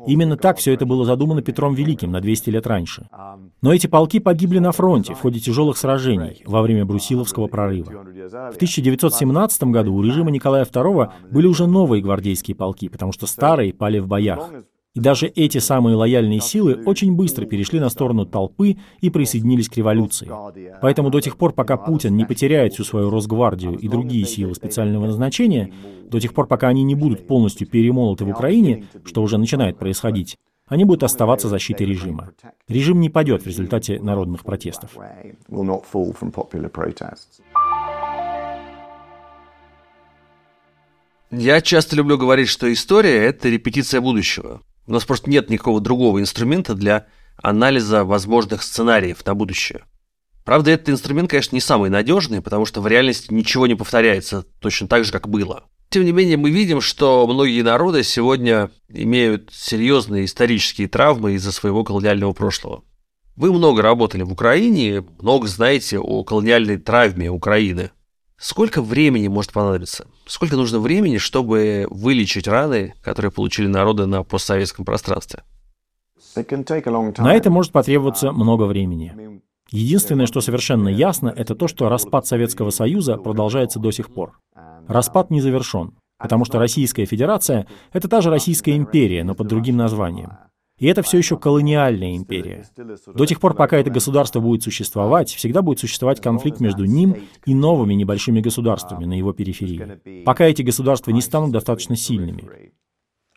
Именно 0.07 0.37
так 0.37 0.59
все 0.59 0.73
это 0.73 0.87
было 0.87 1.05
задумано 1.05 1.43
Петром 1.43 1.75
Великим 1.75 2.11
на 2.11 2.21
200 2.21 2.51
лет 2.51 2.67
раньше. 2.67 3.09
Но 3.61 3.73
эти 3.73 3.87
полки 3.87 4.19
погибли 4.19 4.59
на 4.59 4.73
фронте 4.73 5.15
в 5.15 5.21
ходе 5.21 5.41
тяжелых 5.41 5.77
сражений 5.77 6.43
во 6.47 6.63
время 6.63 6.85
Брусиловского 6.85 7.47
прорыва. 7.47 7.91
В 7.91 8.57
1917 8.57 9.65
году 9.65 9.95
у 9.95 10.03
режима 10.03 10.31
Николая 10.31 10.65
II 10.65 11.11
были 11.31 11.47
уже 11.47 11.67
новые 11.67 12.03
гвардейские 12.03 12.55
полки, 12.55 12.89
потому 12.89 13.13
что 13.13 13.27
старые 13.27 13.73
пали 13.73 13.99
в 13.99 14.07
боях. 14.07 14.51
И 14.95 15.01
даже 15.01 15.27
эти 15.27 15.57
самые 15.57 15.97
лояльные 15.97 16.41
силы 16.41 16.83
очень 16.85 17.15
быстро 17.15 17.47
перешли 17.47 17.81
на 17.81 17.89
сторону 17.89 18.27
толпы 18.27 18.77
и 19.01 19.09
присоединились 19.09 19.71
к 19.71 19.77
революции. 19.79 20.31
Поэтому 20.83 21.09
до 21.09 21.21
тех 21.21 21.39
пор, 21.39 21.55
пока 21.55 21.79
Путин 21.79 22.15
не 22.15 22.27
потеряет 22.27 22.75
всю 22.75 22.85
свою 22.85 23.09
Росгвардию 23.09 23.79
и 23.79 23.89
другие 23.89 24.27
силы 24.27 24.55
специального 24.55 25.07
назначения, 25.07 25.73
до 26.05 26.21
тех 26.21 26.35
пор, 26.35 26.47
пока 26.47 26.69
они 26.69 26.83
не 26.83 26.95
будут 26.95 27.27
полностью 27.27 27.67
перемолоты 27.67 28.27
в 28.27 28.29
Украине, 28.29 28.85
что 29.07 29.23
уже 29.23 29.39
начинает 29.39 29.79
происходить, 29.79 30.37
они 30.67 30.85
будут 30.85 31.05
оставаться 31.05 31.49
защитой 31.49 31.85
режима. 31.85 32.33
Режим 32.69 33.01
не 33.01 33.09
падет 33.09 33.45
в 33.45 33.47
результате 33.47 33.99
народных 33.99 34.45
протестов. 34.45 34.91
Я 41.31 41.63
часто 41.63 41.97
люблю 41.97 42.19
говорить, 42.19 42.49
что 42.49 42.71
история— 42.71 43.17
это 43.25 43.49
репетиция 43.49 44.03
будущего. 44.03 44.61
У 44.87 44.93
нас 44.93 45.05
просто 45.05 45.31
нет 45.31 45.51
никакого 45.51 45.81
другого 45.81 46.21
инструмента 46.21 46.75
для 46.75 47.07
анализа 47.37 48.05
возможных 48.05 48.63
сценариев 48.63 49.25
на 49.25 49.35
будущее. 49.35 49.85
Правда, 50.45 50.73
этот 50.73 50.91
инструмент, 50.91 51.31
конечно, 51.31 51.55
не 51.55 51.61
самый 51.61 51.89
надежный, 51.89 52.43
потому 52.43 52.67
что 52.67 52.81
в 52.81 52.87
реальности 52.87 53.33
ничего 53.33 53.67
не 53.67 53.77
повторяется 53.77 54.45
точно 54.61 54.89
так 54.89 55.05
же, 55.05 55.13
как 55.13 55.29
было. 55.29 55.65
Тем 55.89 56.05
не 56.05 56.13
менее, 56.13 56.37
мы 56.37 56.51
видим, 56.51 56.81
что 56.81 57.27
многие 57.27 57.63
народы 57.63 58.03
сегодня 58.03 58.71
имеют 58.89 59.51
серьезные 59.53 60.25
исторические 60.25 60.89
травмы 60.89 61.35
из-за 61.35 61.53
своего 61.53 61.85
колониального 61.85 62.33
прошлого. 62.33 62.83
Вы 63.37 63.53
много 63.53 63.83
работали 63.83 64.23
в 64.23 64.33
Украине, 64.33 65.05
много 65.21 65.47
знаете 65.47 65.99
о 65.99 66.25
колониальной 66.25 66.79
травме 66.79 67.31
Украины. 67.31 67.91
Сколько 68.37 68.83
времени 68.83 69.29
может 69.29 69.53
понадобиться? 69.53 70.09
Сколько 70.33 70.57
нужно 70.57 70.79
времени, 70.79 71.19
чтобы 71.19 71.87
вылечить 71.91 72.49
раны, 72.49 72.95
которые 73.03 73.31
получили 73.31 73.67
народы 73.67 74.07
на 74.07 74.23
постсоветском 74.23 74.83
пространстве? 74.87 75.43
На 76.35 77.35
это 77.35 77.51
может 77.51 77.71
потребоваться 77.71 78.33
много 78.33 78.63
времени. 78.63 79.43
Единственное, 79.71 80.25
что 80.25 80.41
совершенно 80.41 80.89
ясно, 80.89 81.29
это 81.37 81.55
то, 81.55 81.69
что 81.69 81.91
распад 81.91 82.27
Советского 82.27 82.71
Союза 82.71 83.19
продолжается 83.19 83.79
до 83.79 83.91
сих 83.91 84.09
пор. 84.09 84.39
Распад 84.89 85.29
не 85.29 85.43
завершен, 85.43 85.99
потому 86.19 86.47
что 86.47 86.59
Российская 86.59 87.05
Федерация— 87.05 87.67
это 87.93 88.09
та 88.09 88.23
же 88.23 88.31
Российская 88.31 88.75
империя, 88.75 89.25
но 89.25 89.35
под 89.35 89.49
другим 89.49 89.77
названием. 89.77 90.39
И 90.83 90.87
это 90.89 91.03
все 91.03 91.17
еще 91.17 91.39
колониальная 91.39 92.17
империя. 92.17 92.65
До 93.15 93.25
тех 93.25 93.39
пор, 93.39 93.55
пока 93.55 93.79
это 93.79 93.89
государство 93.89 94.41
будет 94.41 94.65
существовать, 94.65 95.31
всегда 95.31 95.63
будет 95.63 95.79
существовать 95.79 96.21
конфликт 96.21 96.59
между 96.59 96.87
ним 96.87 97.19
и 97.47 97.55
новыми 97.55 97.95
небольшими 97.95 98.41
государствами 98.41 99.05
на 99.05 99.17
его 99.17 99.33
периферии, 99.33 100.25
пока 100.25 100.47
эти 100.47 100.63
государства 100.63 101.13
не 101.13 101.21
станут 101.21 101.53
достаточно 101.53 101.95
сильными. 101.95 102.73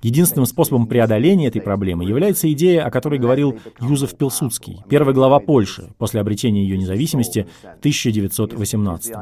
Единственным 0.02 0.48
способом 0.48 0.88
преодоления 0.88 1.46
этой 1.46 1.62
проблемы 1.62 2.04
является 2.04 2.52
идея, 2.52 2.84
о 2.84 2.90
которой 2.90 3.20
говорил 3.20 3.60
Юзеф 3.80 4.18
Пилсудский, 4.18 4.80
первый 4.90 5.14
глава 5.14 5.40
Польши 5.40 5.94
после 6.00 6.22
обретения 6.22 6.64
ее 6.64 6.80
независимости 6.80 7.48
в 7.62 7.78
1918 7.78 9.14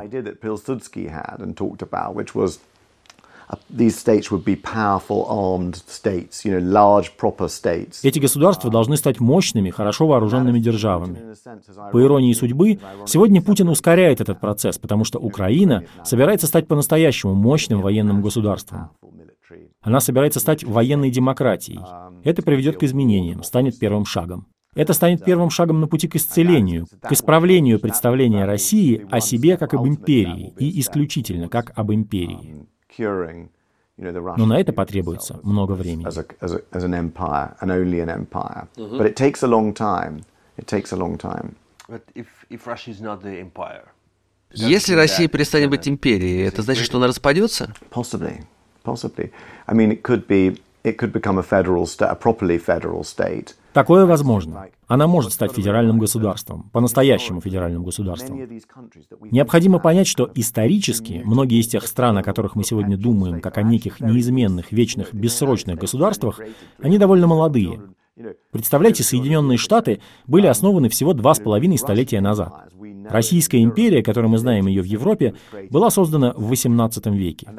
эти 8.03 8.19
государства 8.19 8.69
должны 8.69 8.97
стать 8.97 9.19
мощными, 9.19 9.69
хорошо 9.69 10.07
вооруженными 10.07 10.59
державами. 10.59 11.35
По 11.91 12.01
иронии 12.01 12.33
судьбы, 12.33 12.79
сегодня 13.05 13.41
Путин 13.41 13.69
ускоряет 13.69 14.21
этот 14.21 14.39
процесс, 14.39 14.77
потому 14.77 15.03
что 15.03 15.19
Украина 15.19 15.85
собирается 16.03 16.47
стать 16.47 16.67
по-настоящему 16.67 17.33
мощным 17.33 17.81
военным 17.81 18.21
государством. 18.21 18.91
Она 19.81 19.99
собирается 19.99 20.39
стать 20.39 20.63
военной 20.63 21.11
демократией. 21.11 21.79
Это 22.23 22.41
приведет 22.41 22.77
к 22.77 22.83
изменениям, 22.83 23.43
станет 23.43 23.77
первым 23.77 24.05
шагом. 24.05 24.47
Это 24.75 24.93
станет 24.93 25.23
первым 25.23 25.49
шагом 25.49 25.81
на 25.81 25.87
пути 25.87 26.07
к 26.07 26.15
исцелению, 26.15 26.87
к 27.01 27.11
исправлению 27.11 27.79
представления 27.79 28.45
России 28.45 29.05
о 29.11 29.19
себе 29.19 29.55
как 29.57 29.73
об 29.73 29.85
империи 29.85 30.53
и 30.57 30.79
исключительно 30.79 31.47
как 31.47 31.71
об 31.75 31.91
империи. 31.91 32.65
Но 32.97 34.45
на 34.45 34.59
это 34.59 34.73
потребуется 34.73 35.39
много 35.43 35.73
времени. 35.73 36.07
Если 44.55 44.93
Россия 44.93 45.27
перестанет 45.27 45.69
быть 45.69 45.87
империей, 45.87 46.47
это 46.47 46.61
значит, 46.61 46.85
что 46.85 46.97
она 46.97 47.07
распадется? 47.07 47.73
Possibly. 48.83 49.31
I 49.65 49.75
mean, 49.75 49.91
it 49.91 50.01
could 50.01 50.27
be 50.27 50.59
Такое 53.71 54.05
возможно. 54.05 54.67
Она 54.87 55.07
может 55.07 55.33
стать 55.33 55.53
федеральным 55.53 55.97
государством, 55.97 56.69
по-настоящему 56.71 57.41
федеральным 57.41 57.83
государством. 57.83 58.47
Необходимо 59.31 59.79
понять, 59.79 60.07
что 60.07 60.29
исторически 60.35 61.21
многие 61.25 61.59
из 61.59 61.67
тех 61.67 61.87
стран, 61.87 62.17
о 62.17 62.23
которых 62.23 62.55
мы 62.55 62.63
сегодня 62.63 62.97
думаем, 62.97 63.41
как 63.41 63.57
о 63.57 63.63
неких 63.63 64.01
неизменных, 64.01 64.71
вечных, 64.71 65.13
бессрочных 65.13 65.79
государствах, 65.79 66.39
они 66.79 66.97
довольно 66.97 67.27
молодые. 67.27 67.81
Представляете, 68.51 69.03
Соединенные 69.03 69.57
Штаты 69.57 69.99
были 70.27 70.45
основаны 70.45 70.89
всего 70.89 71.13
два 71.13 71.33
с 71.33 71.39
половиной 71.39 71.77
столетия 71.77 72.21
назад. 72.21 72.71
Российская 73.09 73.61
империя, 73.61 74.03
которую 74.03 74.29
мы 74.31 74.37
знаем 74.37 74.67
ее 74.67 74.81
в 74.81 74.85
Европе, 74.85 75.35
была 75.69 75.89
создана 75.89 76.33
в 76.33 76.51
XVIII 76.51 77.15
веке. 77.15 77.49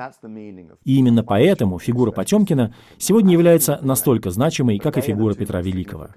И 0.84 0.96
именно 0.96 1.24
поэтому 1.24 1.78
фигура 1.78 2.12
Потемкина 2.12 2.74
сегодня 2.98 3.32
является 3.32 3.78
настолько 3.82 4.30
значимой, 4.30 4.78
как 4.78 4.96
и 4.96 5.00
фигура 5.00 5.34
Петра 5.34 5.60
Великого. 5.60 6.08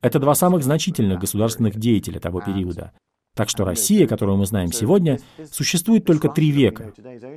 Это 0.00 0.18
два 0.18 0.34
самых 0.34 0.62
значительных 0.62 1.18
государственных 1.18 1.76
деятеля 1.76 2.20
того 2.20 2.40
периода. 2.40 2.92
Так 3.38 3.50
что 3.50 3.64
Россия, 3.64 4.08
которую 4.08 4.36
мы 4.36 4.46
знаем 4.46 4.72
сегодня, 4.72 5.20
существует 5.52 6.04
только 6.04 6.28
три 6.28 6.50
века. 6.50 6.92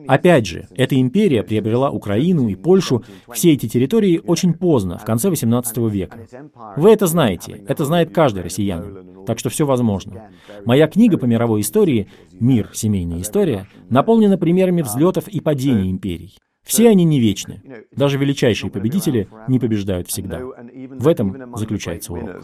Опять 0.07 0.47
же, 0.47 0.67
эта 0.75 0.99
империя 0.99 1.43
приобрела 1.43 1.91
Украину 1.91 2.47
и 2.47 2.55
Польшу, 2.55 3.03
все 3.31 3.53
эти 3.53 3.69
территории 3.69 4.19
очень 4.25 4.55
поздно, 4.55 4.97
в 4.97 5.05
конце 5.05 5.29
XVIII 5.29 5.91
века. 5.91 6.27
Вы 6.75 6.89
это 6.89 7.05
знаете, 7.05 7.63
это 7.67 7.85
знает 7.85 8.11
каждый 8.15 8.41
россиянин. 8.41 9.25
Так 9.27 9.37
что 9.37 9.51
все 9.51 9.67
возможно. 9.67 10.31
Моя 10.65 10.87
книга 10.87 11.19
по 11.19 11.25
мировой 11.25 11.61
истории 11.61 12.09
«Мир. 12.31 12.71
Семейная 12.73 13.21
история» 13.21 13.67
наполнена 13.91 14.39
примерами 14.39 14.81
взлетов 14.81 15.27
и 15.27 15.39
падений 15.39 15.91
империй. 15.91 16.35
Все 16.63 16.89
они 16.89 17.03
не 17.03 17.19
вечны. 17.19 17.61
Даже 17.95 18.17
величайшие 18.17 18.71
победители 18.71 19.27
не 19.47 19.59
побеждают 19.59 20.07
всегда. 20.07 20.39
В 20.39 21.07
этом 21.07 21.55
заключается 21.55 22.13
урок 22.13 22.43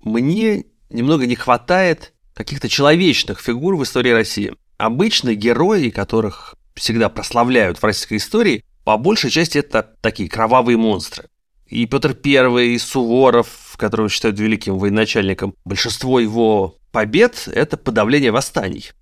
мне 0.00 0.64
немного 0.90 1.26
не 1.26 1.34
хватает 1.34 2.12
каких-то 2.34 2.68
человечных 2.68 3.40
фигур 3.40 3.76
в 3.76 3.82
истории 3.82 4.10
России. 4.10 4.54
Обычно 4.76 5.34
герои, 5.34 5.90
которых 5.90 6.54
всегда 6.74 7.08
прославляют 7.08 7.78
в 7.78 7.84
российской 7.84 8.18
истории, 8.18 8.64
по 8.84 8.96
большей 8.96 9.30
части 9.30 9.58
это 9.58 9.94
такие 10.00 10.28
кровавые 10.28 10.78
монстры. 10.78 11.28
И 11.66 11.84
Петр 11.86 12.16
I, 12.24 12.74
и 12.74 12.78
Суворов, 12.78 13.74
которого 13.76 14.08
считают 14.08 14.38
великим 14.38 14.78
военачальником, 14.78 15.54
большинство 15.64 16.20
его 16.20 16.76
побед— 16.92 17.48
это 17.52 17.76
подавление 17.76 18.30
восстаний. 18.30 18.92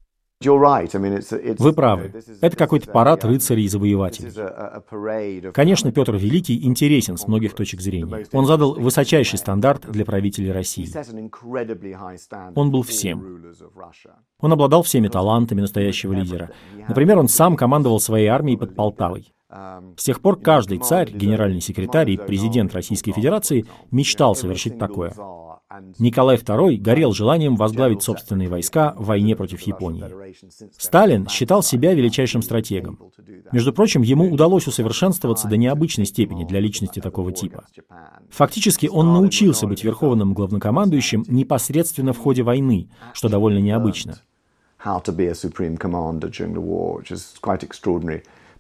Вы 0.42 1.72
правы. 1.72 2.12
Это 2.42 2.56
какой-то 2.56 2.90
парад 2.90 3.24
рыцарей-завоевателей. 3.24 5.52
Конечно, 5.52 5.92
Петр 5.92 6.16
Великий 6.16 6.66
интересен 6.66 7.16
с 7.16 7.26
многих 7.26 7.54
точек 7.54 7.80
зрения. 7.80 8.26
Он 8.32 8.44
задал 8.44 8.74
высочайший 8.74 9.38
стандарт 9.38 9.90
для 9.90 10.04
правителей 10.04 10.52
России. 10.52 10.86
Он 12.54 12.70
был 12.70 12.82
всем. 12.82 13.42
Он 14.38 14.52
обладал 14.52 14.82
всеми 14.82 15.08
талантами 15.08 15.62
настоящего 15.62 16.12
лидера. 16.12 16.50
Например, 16.86 17.18
он 17.18 17.28
сам 17.28 17.56
командовал 17.56 17.98
своей 17.98 18.26
армией 18.26 18.58
под 18.58 18.76
Полтавой. 18.76 19.32
С 19.96 20.04
тех 20.04 20.20
пор 20.20 20.40
каждый 20.40 20.78
царь, 20.78 21.10
генеральный 21.10 21.60
секретарь 21.60 22.10
и 22.10 22.16
президент 22.16 22.74
Российской 22.74 23.12
Федерации 23.12 23.66
мечтал 23.90 24.34
совершить 24.34 24.78
такое. 24.78 25.14
Николай 25.98 26.36
II 26.36 26.76
горел 26.76 27.12
желанием 27.12 27.56
возглавить 27.56 28.02
собственные 28.02 28.48
войска 28.48 28.94
в 28.96 29.06
войне 29.06 29.34
против 29.34 29.60
Японии. 29.62 30.04
Сталин 30.78 31.28
считал 31.28 31.62
себя 31.62 31.92
величайшим 31.92 32.42
стратегом. 32.42 32.98
Между 33.52 33.72
прочим, 33.72 34.02
ему 34.02 34.30
удалось 34.30 34.66
усовершенствоваться 34.66 35.48
до 35.48 35.56
необычной 35.56 36.06
степени 36.06 36.44
для 36.44 36.60
личности 36.60 37.00
такого 37.00 37.32
типа. 37.32 37.66
Фактически 38.30 38.86
он 38.86 39.12
научился 39.12 39.66
быть 39.66 39.82
верховным 39.82 40.34
главнокомандующим 40.34 41.24
непосредственно 41.28 42.12
в 42.12 42.18
ходе 42.18 42.42
войны, 42.42 42.88
что 43.12 43.28
довольно 43.28 43.58
необычно. 43.58 44.20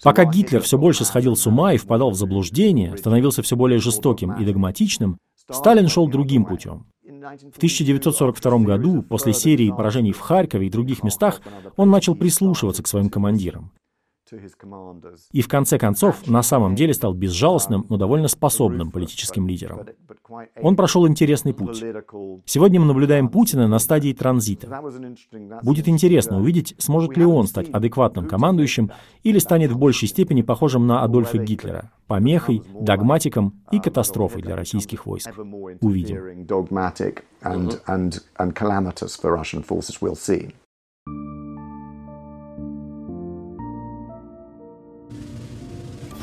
Пока 0.02 0.24
Гитлер 0.24 0.60
все 0.62 0.78
больше 0.78 1.04
сходил 1.04 1.36
с 1.36 1.46
ума 1.46 1.72
и 1.72 1.78
впадал 1.78 2.10
в 2.10 2.14
заблуждение, 2.14 2.96
становился 2.96 3.42
все 3.42 3.56
более 3.56 3.78
жестоким 3.78 4.32
и 4.32 4.44
догматичным, 4.44 5.18
Сталин 5.50 5.88
шел 5.88 6.08
другим 6.08 6.44
путем. 6.44 6.86
В 7.02 7.56
1942 7.56 8.58
году, 8.58 9.02
после 9.02 9.32
серии 9.32 9.70
поражений 9.70 10.12
в 10.12 10.20
Харькове 10.20 10.66
и 10.66 10.70
других 10.70 11.02
местах, 11.02 11.40
он 11.76 11.90
начал 11.90 12.14
прислушиваться 12.14 12.82
к 12.82 12.88
своим 12.88 13.10
командирам. 13.10 13.72
И 15.32 15.40
в 15.40 15.48
конце 15.48 15.78
концов, 15.78 16.26
на 16.26 16.42
самом 16.42 16.74
деле 16.74 16.92
стал 16.94 17.14
безжалостным, 17.14 17.86
но 17.88 17.96
довольно 17.96 18.28
способным 18.28 18.90
политическим 18.90 19.46
лидером. 19.46 19.86
Он 20.60 20.76
прошел 20.76 21.06
интересный 21.06 21.54
путь. 21.54 21.82
Сегодня 22.44 22.80
мы 22.80 22.86
наблюдаем 22.86 23.28
Путина 23.28 23.68
на 23.68 23.78
стадии 23.78 24.12
транзита. 24.12 24.80
Будет 25.62 25.88
интересно 25.88 26.40
увидеть, 26.40 26.74
сможет 26.78 27.16
ли 27.16 27.24
он 27.24 27.46
стать 27.46 27.68
адекватным 27.70 28.26
командующим 28.26 28.90
или 29.22 29.38
станет 29.38 29.70
в 29.70 29.78
большей 29.78 30.08
степени 30.08 30.42
похожим 30.42 30.86
на 30.86 31.02
Адольфа 31.02 31.38
Гитлера, 31.38 31.92
помехой, 32.06 32.62
догматиком 32.80 33.62
и 33.70 33.78
катастрофой 33.78 34.42
для 34.42 34.56
российских 34.56 35.06
войск. 35.06 35.32
Увидим. 35.80 36.46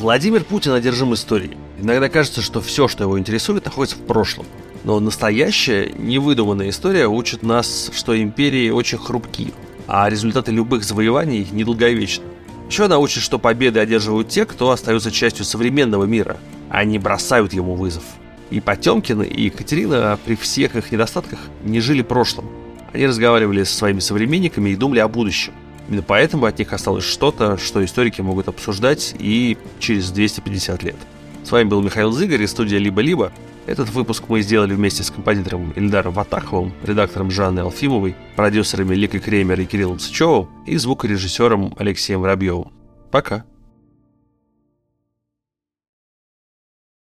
Владимир 0.03 0.43
Путин 0.43 0.73
одержим 0.73 1.13
историей. 1.13 1.55
Иногда 1.79 2.09
кажется, 2.09 2.41
что 2.41 2.59
все, 2.59 2.89
что 2.89 3.05
его 3.05 3.17
интересует, 3.17 3.63
находится 3.63 3.95
в 3.95 4.01
прошлом. 4.01 4.45
Но 4.83 4.99
настоящая, 4.99 5.93
невыдуманная 5.97 6.71
история 6.71 7.07
учит 7.07 7.41
нас, 7.41 7.89
что 7.95 8.21
империи 8.21 8.69
очень 8.69 8.97
хрупки, 8.97 9.53
а 9.87 10.09
результаты 10.09 10.51
любых 10.51 10.83
завоеваний 10.83 11.47
недолговечны. 11.49 12.25
Еще 12.69 12.83
она 12.83 12.97
учит, 12.97 13.23
что 13.23 13.39
победы 13.39 13.79
одерживают 13.79 14.27
те, 14.27 14.43
кто 14.43 14.71
остается 14.71 15.09
частью 15.09 15.45
современного 15.45 16.03
мира, 16.03 16.35
а 16.69 16.83
не 16.83 16.99
бросают 16.99 17.53
ему 17.53 17.75
вызов. 17.75 18.03
И 18.49 18.59
Потемкин, 18.59 19.21
и 19.21 19.43
Екатерина 19.43 20.19
при 20.25 20.35
всех 20.35 20.75
их 20.75 20.91
недостатках 20.91 21.39
не 21.63 21.79
жили 21.79 22.01
прошлым. 22.01 22.49
Они 22.91 23.07
разговаривали 23.07 23.63
со 23.63 23.73
своими 23.73 24.01
современниками 24.01 24.71
и 24.71 24.75
думали 24.75 24.99
о 24.99 25.07
будущем. 25.07 25.53
Именно 25.87 26.03
поэтому 26.03 26.45
от 26.45 26.57
них 26.59 26.73
осталось 26.73 27.03
что-то, 27.03 27.57
что 27.57 27.83
историки 27.83 28.21
могут 28.21 28.47
обсуждать 28.47 29.15
и 29.19 29.57
через 29.79 30.11
250 30.11 30.83
лет. 30.83 30.95
С 31.43 31.51
вами 31.51 31.67
был 31.67 31.81
Михаил 31.81 32.11
Зыгорь 32.11 32.41
из 32.43 32.51
студии 32.51 32.77
«Либо-либо». 32.77 33.31
Этот 33.65 33.89
выпуск 33.89 34.25
мы 34.27 34.41
сделали 34.41 34.73
вместе 34.73 35.03
с 35.03 35.11
композитором 35.11 35.71
Ильдаром 35.71 36.13
Ватаховым, 36.13 36.73
редактором 36.83 37.31
Жанной 37.31 37.63
Алфимовой, 37.63 38.15
продюсерами 38.35 38.95
Ликой 38.95 39.21
Кремер 39.21 39.59
и 39.59 39.65
Кириллом 39.65 39.99
Сычевым 39.99 40.49
и 40.65 40.75
звукорежиссером 40.75 41.73
Алексеем 41.77 42.21
Воробьевым. 42.21 42.71
Пока! 43.11 43.45